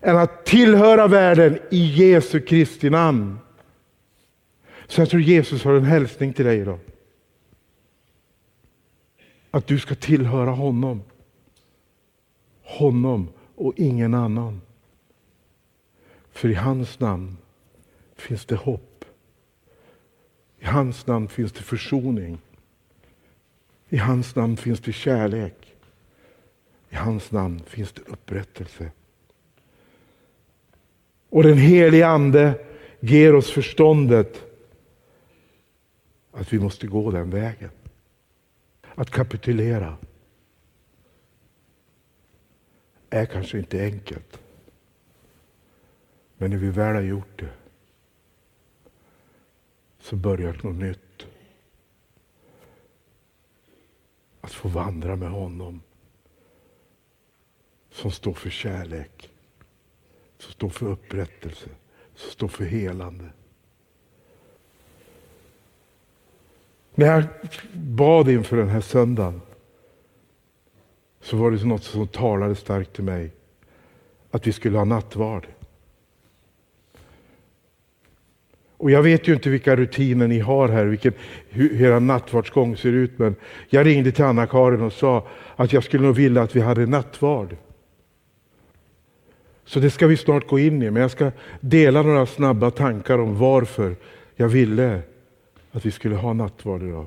än 0.00 0.16
att 0.16 0.44
tillhöra 0.44 1.06
världen 1.06 1.58
i 1.70 1.84
Jesu 1.84 2.40
Kristi 2.40 2.90
namn. 2.90 3.38
Så 4.86 5.00
jag 5.00 5.10
tror 5.10 5.22
Jesus 5.22 5.64
har 5.64 5.74
en 5.74 5.84
hälsning 5.84 6.32
till 6.32 6.44
dig 6.44 6.58
idag. 6.58 6.78
Att 9.50 9.66
du 9.66 9.78
ska 9.78 9.94
tillhöra 9.94 10.50
honom. 10.50 11.02
Honom 12.62 13.28
och 13.54 13.74
ingen 13.76 14.14
annan. 14.14 14.60
För 16.30 16.48
i 16.48 16.54
hans 16.54 17.00
namn 17.00 17.36
finns 18.16 18.44
det 18.46 18.56
hopp. 18.56 19.04
I 20.58 20.64
hans 20.64 21.06
namn 21.06 21.28
finns 21.28 21.52
det 21.52 21.62
försoning. 21.62 22.38
I 23.88 23.96
hans 23.96 24.36
namn 24.36 24.56
finns 24.56 24.80
det 24.80 24.92
kärlek. 24.92 25.74
I 26.90 26.94
hans 26.94 27.30
namn 27.30 27.62
finns 27.66 27.92
det 27.92 28.02
upprättelse. 28.06 28.90
Och 31.28 31.42
den 31.42 31.58
helige 31.58 32.06
Ande 32.06 32.64
ger 33.00 33.34
oss 33.34 33.50
förståndet 33.50 34.44
att 36.32 36.52
vi 36.52 36.58
måste 36.58 36.86
gå 36.86 37.10
den 37.10 37.30
vägen 37.30 37.70
att 38.94 39.10
kapitulera 39.10 39.96
är 43.10 43.26
kanske 43.26 43.58
inte 43.58 43.84
enkelt. 43.84 44.40
Men 46.36 46.50
när 46.50 46.58
vi 46.58 46.70
väl 46.70 46.94
har 46.94 47.02
gjort 47.02 47.38
det 47.38 47.50
så 49.98 50.16
börjar 50.16 50.60
något 50.62 50.76
nytt. 50.76 51.26
Att 54.40 54.52
få 54.52 54.68
vandra 54.68 55.16
med 55.16 55.30
honom 55.30 55.82
som 57.90 58.10
står 58.10 58.34
för 58.34 58.50
kärlek, 58.50 59.30
som 60.38 60.52
står 60.52 60.68
för 60.68 60.86
upprättelse, 60.86 61.68
som 62.14 62.30
står 62.30 62.48
för 62.48 62.64
helande. 62.64 63.30
När 66.94 67.06
jag 67.06 67.24
bad 67.72 68.28
inför 68.28 68.56
den 68.56 68.68
här 68.68 68.80
söndagen 68.80 69.40
så 71.20 71.36
var 71.36 71.50
det 71.50 71.64
något 71.64 71.84
som 71.84 72.08
talade 72.08 72.54
starkt 72.54 72.92
till 72.92 73.04
mig. 73.04 73.30
Att 74.30 74.46
vi 74.46 74.52
skulle 74.52 74.78
ha 74.78 74.84
nattvard. 74.84 75.46
Och 78.76 78.90
jag 78.90 79.02
vet 79.02 79.28
ju 79.28 79.34
inte 79.34 79.50
vilka 79.50 79.76
rutiner 79.76 80.28
ni 80.28 80.38
har 80.38 80.68
här, 80.68 80.84
vilken, 80.86 81.12
hur 81.48 81.82
er 81.82 82.00
nattvardsgång 82.00 82.76
ser 82.76 82.92
ut. 82.92 83.18
Men 83.18 83.34
jag 83.68 83.86
ringde 83.86 84.12
till 84.12 84.24
Anna-Karin 84.24 84.82
och 84.82 84.92
sa 84.92 85.26
att 85.56 85.72
jag 85.72 85.84
skulle 85.84 86.06
nog 86.06 86.16
vilja 86.16 86.42
att 86.42 86.56
vi 86.56 86.60
hade 86.60 86.86
nattvard. 86.86 87.56
Så 89.64 89.80
det 89.80 89.90
ska 89.90 90.06
vi 90.06 90.16
snart 90.16 90.48
gå 90.48 90.58
in 90.58 90.82
i, 90.82 90.90
men 90.90 91.02
jag 91.02 91.10
ska 91.10 91.32
dela 91.60 92.02
några 92.02 92.26
snabba 92.26 92.70
tankar 92.70 93.18
om 93.18 93.38
varför 93.38 93.96
jag 94.36 94.48
ville 94.48 95.00
att 95.72 95.86
vi 95.86 95.90
skulle 95.90 96.16
ha 96.16 96.32
nattvard 96.32 96.82
idag. 96.82 97.06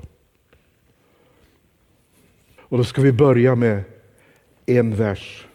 Och 2.58 2.78
då 2.78 2.84
ska 2.84 3.02
vi 3.02 3.12
börja 3.12 3.54
med 3.54 3.82
en 4.66 4.96
vers 4.96 5.46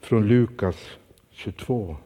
från 0.00 0.28
Lukas 0.28 0.76
22. 1.30 1.96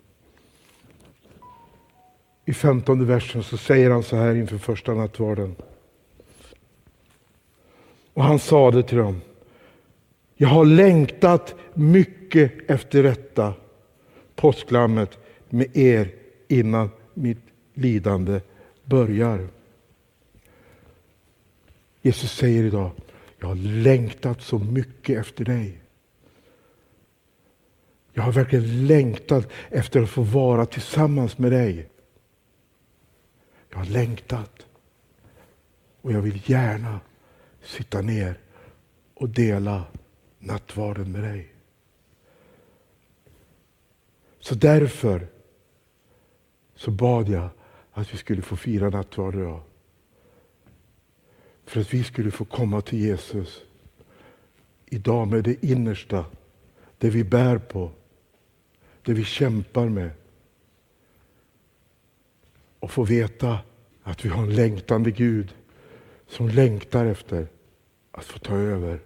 I 2.45 2.53
femtonde 2.53 3.05
versen 3.05 3.43
så 3.43 3.57
säger 3.57 3.91
han 3.91 4.03
så 4.03 4.17
här 4.17 4.35
inför 4.35 4.59
första 4.59 4.95
nattvarden. 4.95 5.57
Och 8.15 8.25
han 8.25 8.39
sade 8.39 8.83
till 8.83 8.99
dem. 8.99 9.21
Jag 10.37 10.49
har 10.49 10.65
längtat 10.65 11.55
mycket 11.75 12.71
efter 12.71 13.03
detta 13.03 13.55
påsklammet 14.35 15.19
med 15.49 15.77
er 15.77 16.11
innan 16.49 16.91
mitt 17.15 17.43
lidande 17.75 18.41
börjar. 18.85 19.49
Jesus 22.05 22.33
säger 22.33 22.65
idag, 22.65 22.91
jag 23.39 23.47
har 23.47 23.55
längtat 23.55 24.43
så 24.43 24.59
mycket 24.59 25.19
efter 25.19 25.45
dig. 25.45 25.81
Jag 28.13 28.23
har 28.23 28.33
verkligen 28.33 28.87
längtat 28.87 29.49
efter 29.69 30.03
att 30.03 30.11
få 30.11 30.23
vara 30.23 30.67
tillsammans 30.67 31.39
med 31.39 31.53
dig. 31.53 31.89
Jag 33.71 33.79
har 33.79 33.85
längtat 33.85 34.67
och 36.01 36.13
jag 36.13 36.21
vill 36.21 36.51
gärna 36.51 37.01
sitta 37.63 38.01
ner 38.01 38.39
och 39.15 39.29
dela 39.29 39.85
nattvarden 40.39 41.13
med 41.13 41.23
dig. 41.23 41.55
Så 44.41 44.55
därför 44.55 45.27
så 46.75 46.91
bad 46.91 47.29
jag 47.29 47.49
att 47.93 48.15
vi 48.15 48.17
skulle 48.19 48.43
få 48.43 48.57
fira 48.57 48.91
nattvarden 48.91 49.41
idag. 49.41 49.63
För 51.65 51.81
att 51.81 51.95
vi 51.95 52.05
skulle 52.05 52.31
få 52.31 52.45
komma 52.45 52.81
till 52.81 52.99
Jesus 53.01 53.63
idag 54.87 55.29
med 55.29 55.45
det 55.45 55.65
innersta, 55.65 56.25
det 56.99 57.11
vi 57.11 57.25
bär 57.25 57.59
på, 57.59 57.91
det 59.03 59.13
vi 59.13 59.25
kämpar 59.25 59.89
med. 59.89 60.11
Och 62.79 62.91
få 62.91 63.05
veta 63.05 63.59
att 64.03 64.25
vi 64.25 64.29
har 64.29 64.43
en 64.43 64.55
längtande 64.55 65.11
Gud 65.11 65.55
som 66.27 66.49
längtar 66.49 67.07
efter 67.07 67.47
att 68.11 68.25
få 68.25 68.39
ta 68.39 68.57
över 68.57 69.01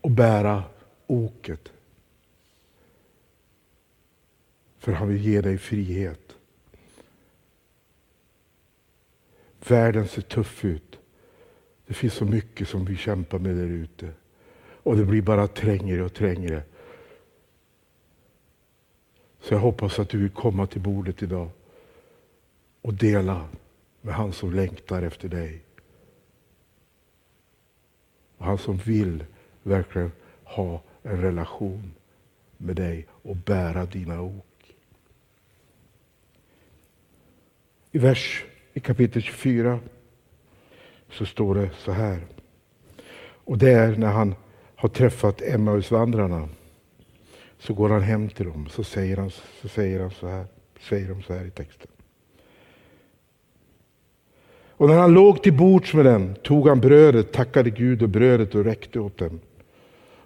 och 0.00 0.10
bära 0.10 0.64
oket. 1.06 1.72
För 4.78 4.92
han 4.92 5.08
vill 5.08 5.26
ge 5.26 5.40
dig 5.40 5.58
frihet. 5.58 6.36
Världen 9.68 10.08
ser 10.08 10.22
tuff 10.22 10.64
ut. 10.64 10.97
Det 11.88 11.94
finns 11.94 12.14
så 12.14 12.24
mycket 12.24 12.68
som 12.68 12.84
vi 12.84 12.96
kämpar 12.96 13.38
med 13.38 13.56
där 13.56 13.68
ute. 13.68 14.10
Och 14.82 14.96
det 14.96 15.04
blir 15.04 15.22
bara 15.22 15.48
trängre 15.48 16.02
och 16.02 16.14
trängre. 16.14 16.62
Så 19.40 19.54
jag 19.54 19.60
hoppas 19.60 19.98
att 19.98 20.08
du 20.08 20.18
vill 20.18 20.30
komma 20.30 20.66
till 20.66 20.80
bordet 20.80 21.22
idag 21.22 21.50
och 22.82 22.94
dela 22.94 23.48
med 24.00 24.14
han 24.14 24.32
som 24.32 24.54
längtar 24.54 25.02
efter 25.02 25.28
dig. 25.28 25.62
Och 28.36 28.44
han 28.44 28.58
som 28.58 28.76
vill 28.76 29.24
verkligen 29.62 30.12
ha 30.44 30.82
en 31.02 31.22
relation 31.22 31.92
med 32.56 32.76
dig 32.76 33.06
och 33.10 33.36
bära 33.36 33.86
dina 33.86 34.22
ok. 34.22 34.74
I 37.90 37.98
vers 37.98 38.44
i 38.72 38.80
kapitel 38.80 39.22
24 39.22 39.80
så 41.10 41.26
står 41.26 41.54
det 41.54 41.70
så 41.78 41.92
här. 41.92 42.26
Och 43.44 43.58
det 43.58 43.70
är 43.70 43.96
när 43.96 44.12
han 44.12 44.34
har 44.76 44.88
träffat 44.88 45.42
Emmausvandrarna 45.42 46.48
så 47.58 47.74
går 47.74 47.88
han 47.88 48.02
hem 48.02 48.28
till 48.28 48.46
dem 48.46 48.68
så 48.70 48.84
säger 48.84 49.16
han 49.16 49.30
så, 49.30 49.68
säger 49.68 50.00
han 50.00 50.10
så 50.10 50.28
här, 50.28 50.46
säger 50.80 51.08
de 51.08 51.22
så 51.22 51.34
här 51.34 51.44
i 51.44 51.50
texten. 51.50 51.90
Och 54.78 54.88
när 54.88 54.98
han 54.98 55.14
låg 55.14 55.42
till 55.42 55.52
bords 55.52 55.94
med 55.94 56.04
dem 56.04 56.34
tog 56.42 56.68
han 56.68 56.80
brödet, 56.80 57.32
tackade 57.32 57.70
Gud 57.70 58.02
och 58.02 58.08
brödet 58.08 58.54
och 58.54 58.64
räckte 58.64 59.00
åt 59.00 59.18
dem. 59.18 59.40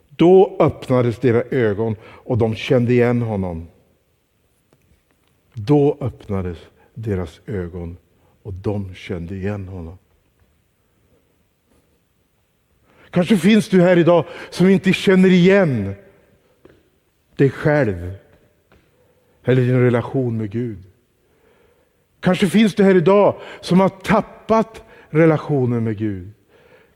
Då 0.08 0.56
öppnades 0.60 1.18
deras 1.18 1.52
ögon 1.52 1.96
och 2.02 2.38
de 2.38 2.54
kände 2.54 2.92
igen 2.92 3.22
honom. 3.22 3.66
Då 5.54 5.96
öppnades 6.00 6.58
deras 6.94 7.40
ögon 7.46 7.96
och 8.42 8.52
de 8.52 8.94
kände 8.94 9.34
igen 9.34 9.68
honom. 9.68 9.98
Kanske 13.12 13.36
finns 13.36 13.68
du 13.68 13.80
här 13.80 13.98
idag 13.98 14.24
som 14.50 14.68
inte 14.68 14.92
känner 14.92 15.28
igen 15.28 15.94
dig 17.36 17.50
själv 17.50 18.12
eller 19.44 19.62
din 19.62 19.80
relation 19.80 20.36
med 20.36 20.50
Gud. 20.50 20.78
Kanske 22.20 22.46
finns 22.46 22.74
du 22.74 22.84
här 22.84 22.94
idag 22.94 23.40
som 23.60 23.80
har 23.80 23.88
tappat 23.88 24.82
relationen 25.10 25.84
med 25.84 25.98
Gud. 25.98 26.30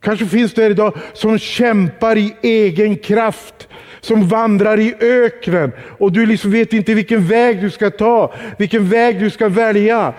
Kanske 0.00 0.26
finns 0.26 0.55
du 0.55 0.62
här 0.62 0.70
idag 0.70 0.98
som 1.12 1.38
kämpar 1.38 2.16
i 2.16 2.37
egen 2.42 2.96
kraft, 2.96 3.68
som 4.00 4.29
vandrar 4.29 4.81
i 4.81 4.94
öknen 5.00 5.72
och 5.98 6.12
du 6.12 6.26
liksom 6.26 6.50
vet 6.50 6.72
inte 6.72 6.94
vilken 6.94 7.26
väg 7.26 7.61
du 7.61 7.70
ska 7.70 7.90
ta, 7.90 8.35
vilken 8.59 8.88
väg 8.88 9.20
du 9.20 9.31
ska 9.31 9.48
välja. 9.48 10.14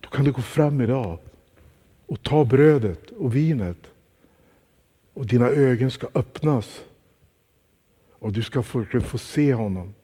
Då 0.00 0.08
kan 0.08 0.24
du 0.24 0.32
gå 0.32 0.42
fram 0.42 0.80
idag 0.80 1.18
och 2.06 2.22
ta 2.22 2.44
brödet 2.44 3.10
och 3.10 3.36
vinet 3.36 3.89
och 5.14 5.26
dina 5.26 5.48
ögon 5.48 5.90
ska 5.90 6.08
öppnas. 6.14 6.84
Och 8.10 8.32
du 8.32 8.42
ska 8.42 8.62
få, 8.62 8.84
få 8.84 9.18
se 9.18 9.54
honom 9.54 9.94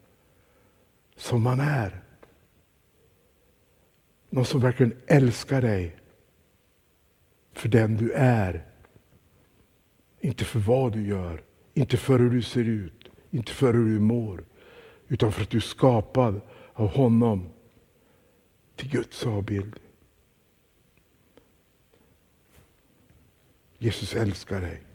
som 1.16 1.46
han 1.46 1.60
är. 1.60 2.02
Någon 4.30 4.44
som 4.44 4.60
verkligen 4.60 4.96
älskar 5.06 5.62
dig 5.62 5.96
för 7.52 7.68
den 7.68 7.96
du 7.96 8.12
är. 8.12 8.64
Inte 10.20 10.44
för 10.44 10.58
vad 10.58 10.92
du 10.92 11.06
gör, 11.06 11.42
inte 11.74 11.96
för 11.96 12.18
hur 12.18 12.30
du 12.30 12.42
ser 12.42 12.64
ut, 12.64 13.10
inte 13.30 13.52
för 13.52 13.74
hur 13.74 13.84
du 13.84 14.00
mår. 14.00 14.44
Utan 15.08 15.32
för 15.32 15.42
att 15.42 15.50
du 15.50 15.56
är 15.56 15.60
skapad 15.60 16.40
av 16.72 16.88
honom 16.88 17.48
till 18.76 18.90
Guds 18.90 19.26
avbild. 19.26 19.76
Jesus 23.78 24.14
älskar 24.14 24.60
dig. 24.60 24.85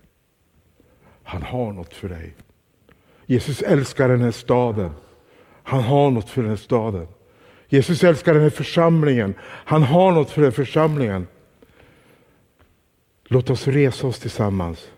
Han 1.23 1.43
har 1.43 1.73
något 1.73 1.93
för 1.93 2.09
dig. 2.09 2.33
Jesus 3.25 3.61
älskar 3.61 4.09
den 4.09 4.21
här 4.21 4.31
staden. 4.31 4.91
Han 5.63 5.83
har 5.83 6.11
något 6.11 6.29
för 6.29 6.41
den 6.41 6.49
här 6.49 6.57
staden. 6.57 7.07
Jesus 7.67 8.03
älskar 8.03 8.33
den 8.33 8.43
här 8.43 8.49
församlingen. 8.49 9.33
Han 9.43 9.83
har 9.83 10.11
något 10.11 10.29
för 10.29 10.41
den 10.41 10.51
här 10.51 10.55
församlingen. 10.55 11.27
Låt 13.23 13.49
oss 13.49 13.67
resa 13.67 14.07
oss 14.07 14.19
tillsammans 14.19 14.91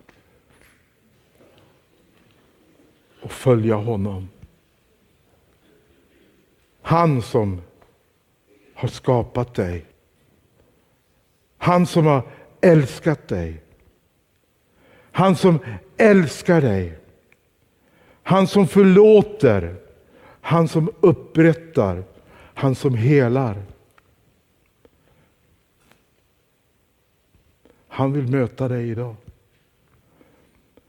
och 3.21 3.31
följa 3.31 3.75
honom. 3.75 4.29
Han 6.81 7.21
som 7.21 7.61
har 8.73 8.87
skapat 8.87 9.53
dig. 9.53 9.85
Han 11.57 11.85
som 11.85 12.05
har 12.05 12.23
älskat 12.61 13.27
dig. 13.27 13.61
Han 15.11 15.35
som 15.35 15.59
älskar 15.97 16.61
dig. 16.61 16.97
Han 18.23 18.47
som 18.47 18.67
förlåter. 18.67 19.75
Han 20.41 20.67
som 20.67 20.91
upprättar. 21.01 22.03
Han 22.33 22.75
som 22.75 22.95
helar. 22.95 23.63
Han 27.87 28.13
vill 28.13 28.27
möta 28.27 28.67
dig 28.67 28.89
idag. 28.89 29.15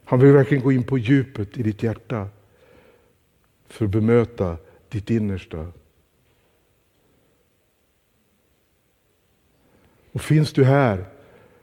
Han 0.04 0.20
vill 0.20 0.32
verkligen 0.32 0.64
gå 0.64 0.72
in 0.72 0.84
på 0.84 0.98
djupet 0.98 1.58
i 1.58 1.62
ditt 1.62 1.82
hjärta 1.82 2.28
för 3.66 3.84
att 3.84 3.90
bemöta 3.90 4.56
ditt 4.88 5.10
innersta. 5.10 5.72
Och 10.12 10.20
finns 10.20 10.52
du 10.52 10.64
här 10.64 11.04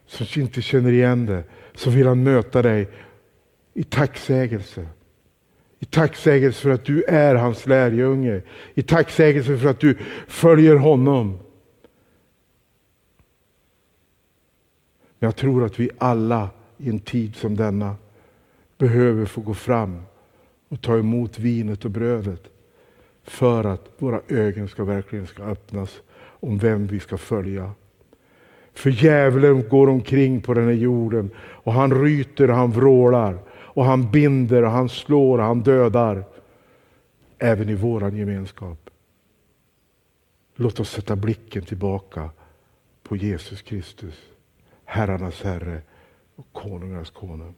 som 0.06 0.42
inte 0.42 0.62
känner 0.62 0.92
igen 0.92 1.26
det 1.26 1.44
så 1.76 1.90
vill 1.90 2.08
han 2.08 2.24
möta 2.24 2.62
dig 2.62 2.88
i 3.74 3.84
tacksägelse. 3.84 4.88
I 5.80 5.86
tacksägelse 5.86 6.62
för 6.62 6.70
att 6.70 6.86
du 6.86 7.04
är 7.04 7.36
hans 7.36 7.68
lärjunge. 7.68 8.42
I 8.74 8.82
tacksägelse 8.82 9.58
för 9.58 9.70
att 9.70 9.80
du 9.80 9.98
följer 10.28 10.76
honom. 10.76 11.40
Jag 15.20 15.36
tror 15.36 15.66
att 15.66 15.80
vi 15.80 15.90
alla 15.98 16.50
i 16.78 16.90
en 16.90 17.00
tid 17.00 17.36
som 17.36 17.56
denna 17.56 17.96
behöver 18.78 19.26
få 19.26 19.42
gå 19.42 19.54
fram 19.54 20.02
och 20.70 20.82
ta 20.82 20.98
emot 20.98 21.40
vinet 21.40 21.86
och 21.86 21.92
brödet 21.92 22.44
för 23.24 23.64
att 23.64 23.90
våra 23.98 24.22
ögon 24.28 24.68
ska 24.68 24.84
verkligen 24.84 25.28
ska 25.28 25.44
öppnas 25.44 26.02
om 26.24 26.58
vem 26.58 26.88
vi 26.88 27.00
ska 27.00 27.18
följa. 27.18 27.72
För 28.74 28.90
djävulen 28.90 29.70
går 29.70 29.90
omkring 29.90 30.42
på 30.42 30.54
den 30.54 30.66
här 30.66 30.72
jorden 30.72 31.30
och 31.38 31.74
han 31.74 32.04
ryter 32.04 32.50
och 32.50 32.56
han 32.56 32.72
vrålar 32.72 33.38
och 33.74 33.86
han 33.86 34.12
binder 34.12 34.64
och 34.64 34.72
han 34.72 34.90
slår 34.90 35.38
och 35.38 35.44
han 35.44 35.62
dödar. 35.62 36.24
Även 37.38 37.70
i 37.70 37.76
våran 37.76 38.16
gemenskap. 38.16 38.90
Låt 40.56 40.80
oss 40.80 40.90
sätta 40.90 41.16
blicken 41.16 41.66
tillbaka 41.66 42.30
på 43.04 43.16
Jesus 43.16 43.62
Kristus, 43.62 44.16
herrarnas 44.86 45.42
Herre 45.42 45.82
och 46.36 46.48
konungarnas 46.52 47.10
konung. 47.10 47.54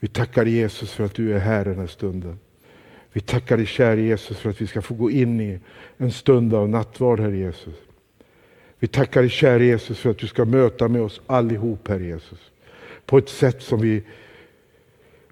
Vi 0.00 0.08
tackar 0.08 0.46
Jesus 0.46 0.92
för 0.92 1.04
att 1.04 1.14
du 1.14 1.34
är 1.34 1.38
här 1.38 1.64
den 1.64 1.78
här 1.78 1.86
stunden. 1.86 2.38
Vi 3.12 3.20
tackar 3.20 3.56
dig 3.56 3.66
kära 3.66 3.94
Jesus 3.94 4.38
för 4.38 4.50
att 4.50 4.60
vi 4.60 4.66
ska 4.66 4.82
få 4.82 4.94
gå 4.94 5.10
in 5.10 5.40
i 5.40 5.60
en 5.96 6.12
stund 6.12 6.54
av 6.54 6.68
nattvard, 6.68 7.20
Herre 7.20 7.36
Jesus. 7.36 7.74
Vi 8.78 8.88
tackar 8.88 9.20
dig 9.20 9.30
kära 9.30 9.62
Jesus 9.62 9.98
för 9.98 10.10
att 10.10 10.18
du 10.18 10.26
ska 10.26 10.44
möta 10.44 10.88
med 10.88 11.02
oss 11.02 11.20
allihop, 11.26 11.88
Herre 11.88 12.04
Jesus. 12.04 12.38
På 13.06 13.18
ett 13.18 13.28
sätt 13.28 13.62
som 13.62 13.80
vi 13.80 14.02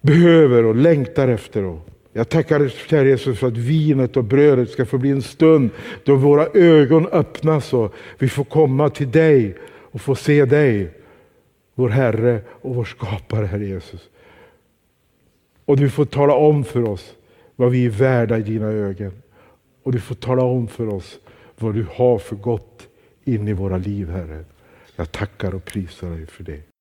behöver 0.05 0.65
och 0.65 0.75
längtar 0.75 1.29
efter. 1.29 1.65
Och 1.65 1.89
jag 2.13 2.29
tackar 2.29 2.69
kära 2.69 3.05
Jesus 3.05 3.39
för 3.39 3.47
att 3.47 3.57
vinet 3.57 4.17
och 4.17 4.25
brödet 4.25 4.71
ska 4.71 4.87
få 4.87 4.99
bli 4.99 5.11
en 5.11 5.23
stund 5.23 5.71
då 6.05 6.17
våra 6.17 6.47
ögon 6.55 7.07
öppnas 7.07 7.73
och 7.73 7.95
vi 8.19 8.29
får 8.29 8.45
komma 8.45 8.91
till 8.91 9.11
dig 9.11 9.57
och 9.65 10.01
få 10.01 10.15
se 10.15 10.45
dig, 10.45 10.91
vår 11.75 11.89
Herre 11.89 12.41
och 12.49 12.75
vår 12.75 12.85
skapare, 12.85 13.47
Herre 13.47 13.67
Jesus. 13.67 14.09
Och 15.65 15.77
du 15.77 15.91
får 15.91 16.05
tala 16.05 16.35
om 16.35 16.65
för 16.65 16.89
oss 16.89 17.15
vad 17.57 17.71
vi 17.71 17.87
är 17.87 17.91
värda 17.91 18.39
i 18.39 18.43
dina 18.43 18.67
ögon. 18.67 19.13
Och 19.83 19.93
du 19.93 20.01
får 20.01 20.15
tala 20.15 20.43
om 20.43 20.69
för 20.69 20.89
oss 20.89 21.19
vad 21.59 21.75
du 21.75 21.87
har 21.95 22.19
för 22.19 22.37
gott 22.37 22.89
in 23.25 23.49
i 23.49 23.53
våra 23.53 23.79
liv, 23.79 24.11
Herre. 24.11 24.45
Jag 24.97 25.13
tackar 25.13 25.55
och 25.55 25.65
prisar 25.65 26.11
dig 26.11 26.27
för 26.27 26.45
det. 26.45 26.74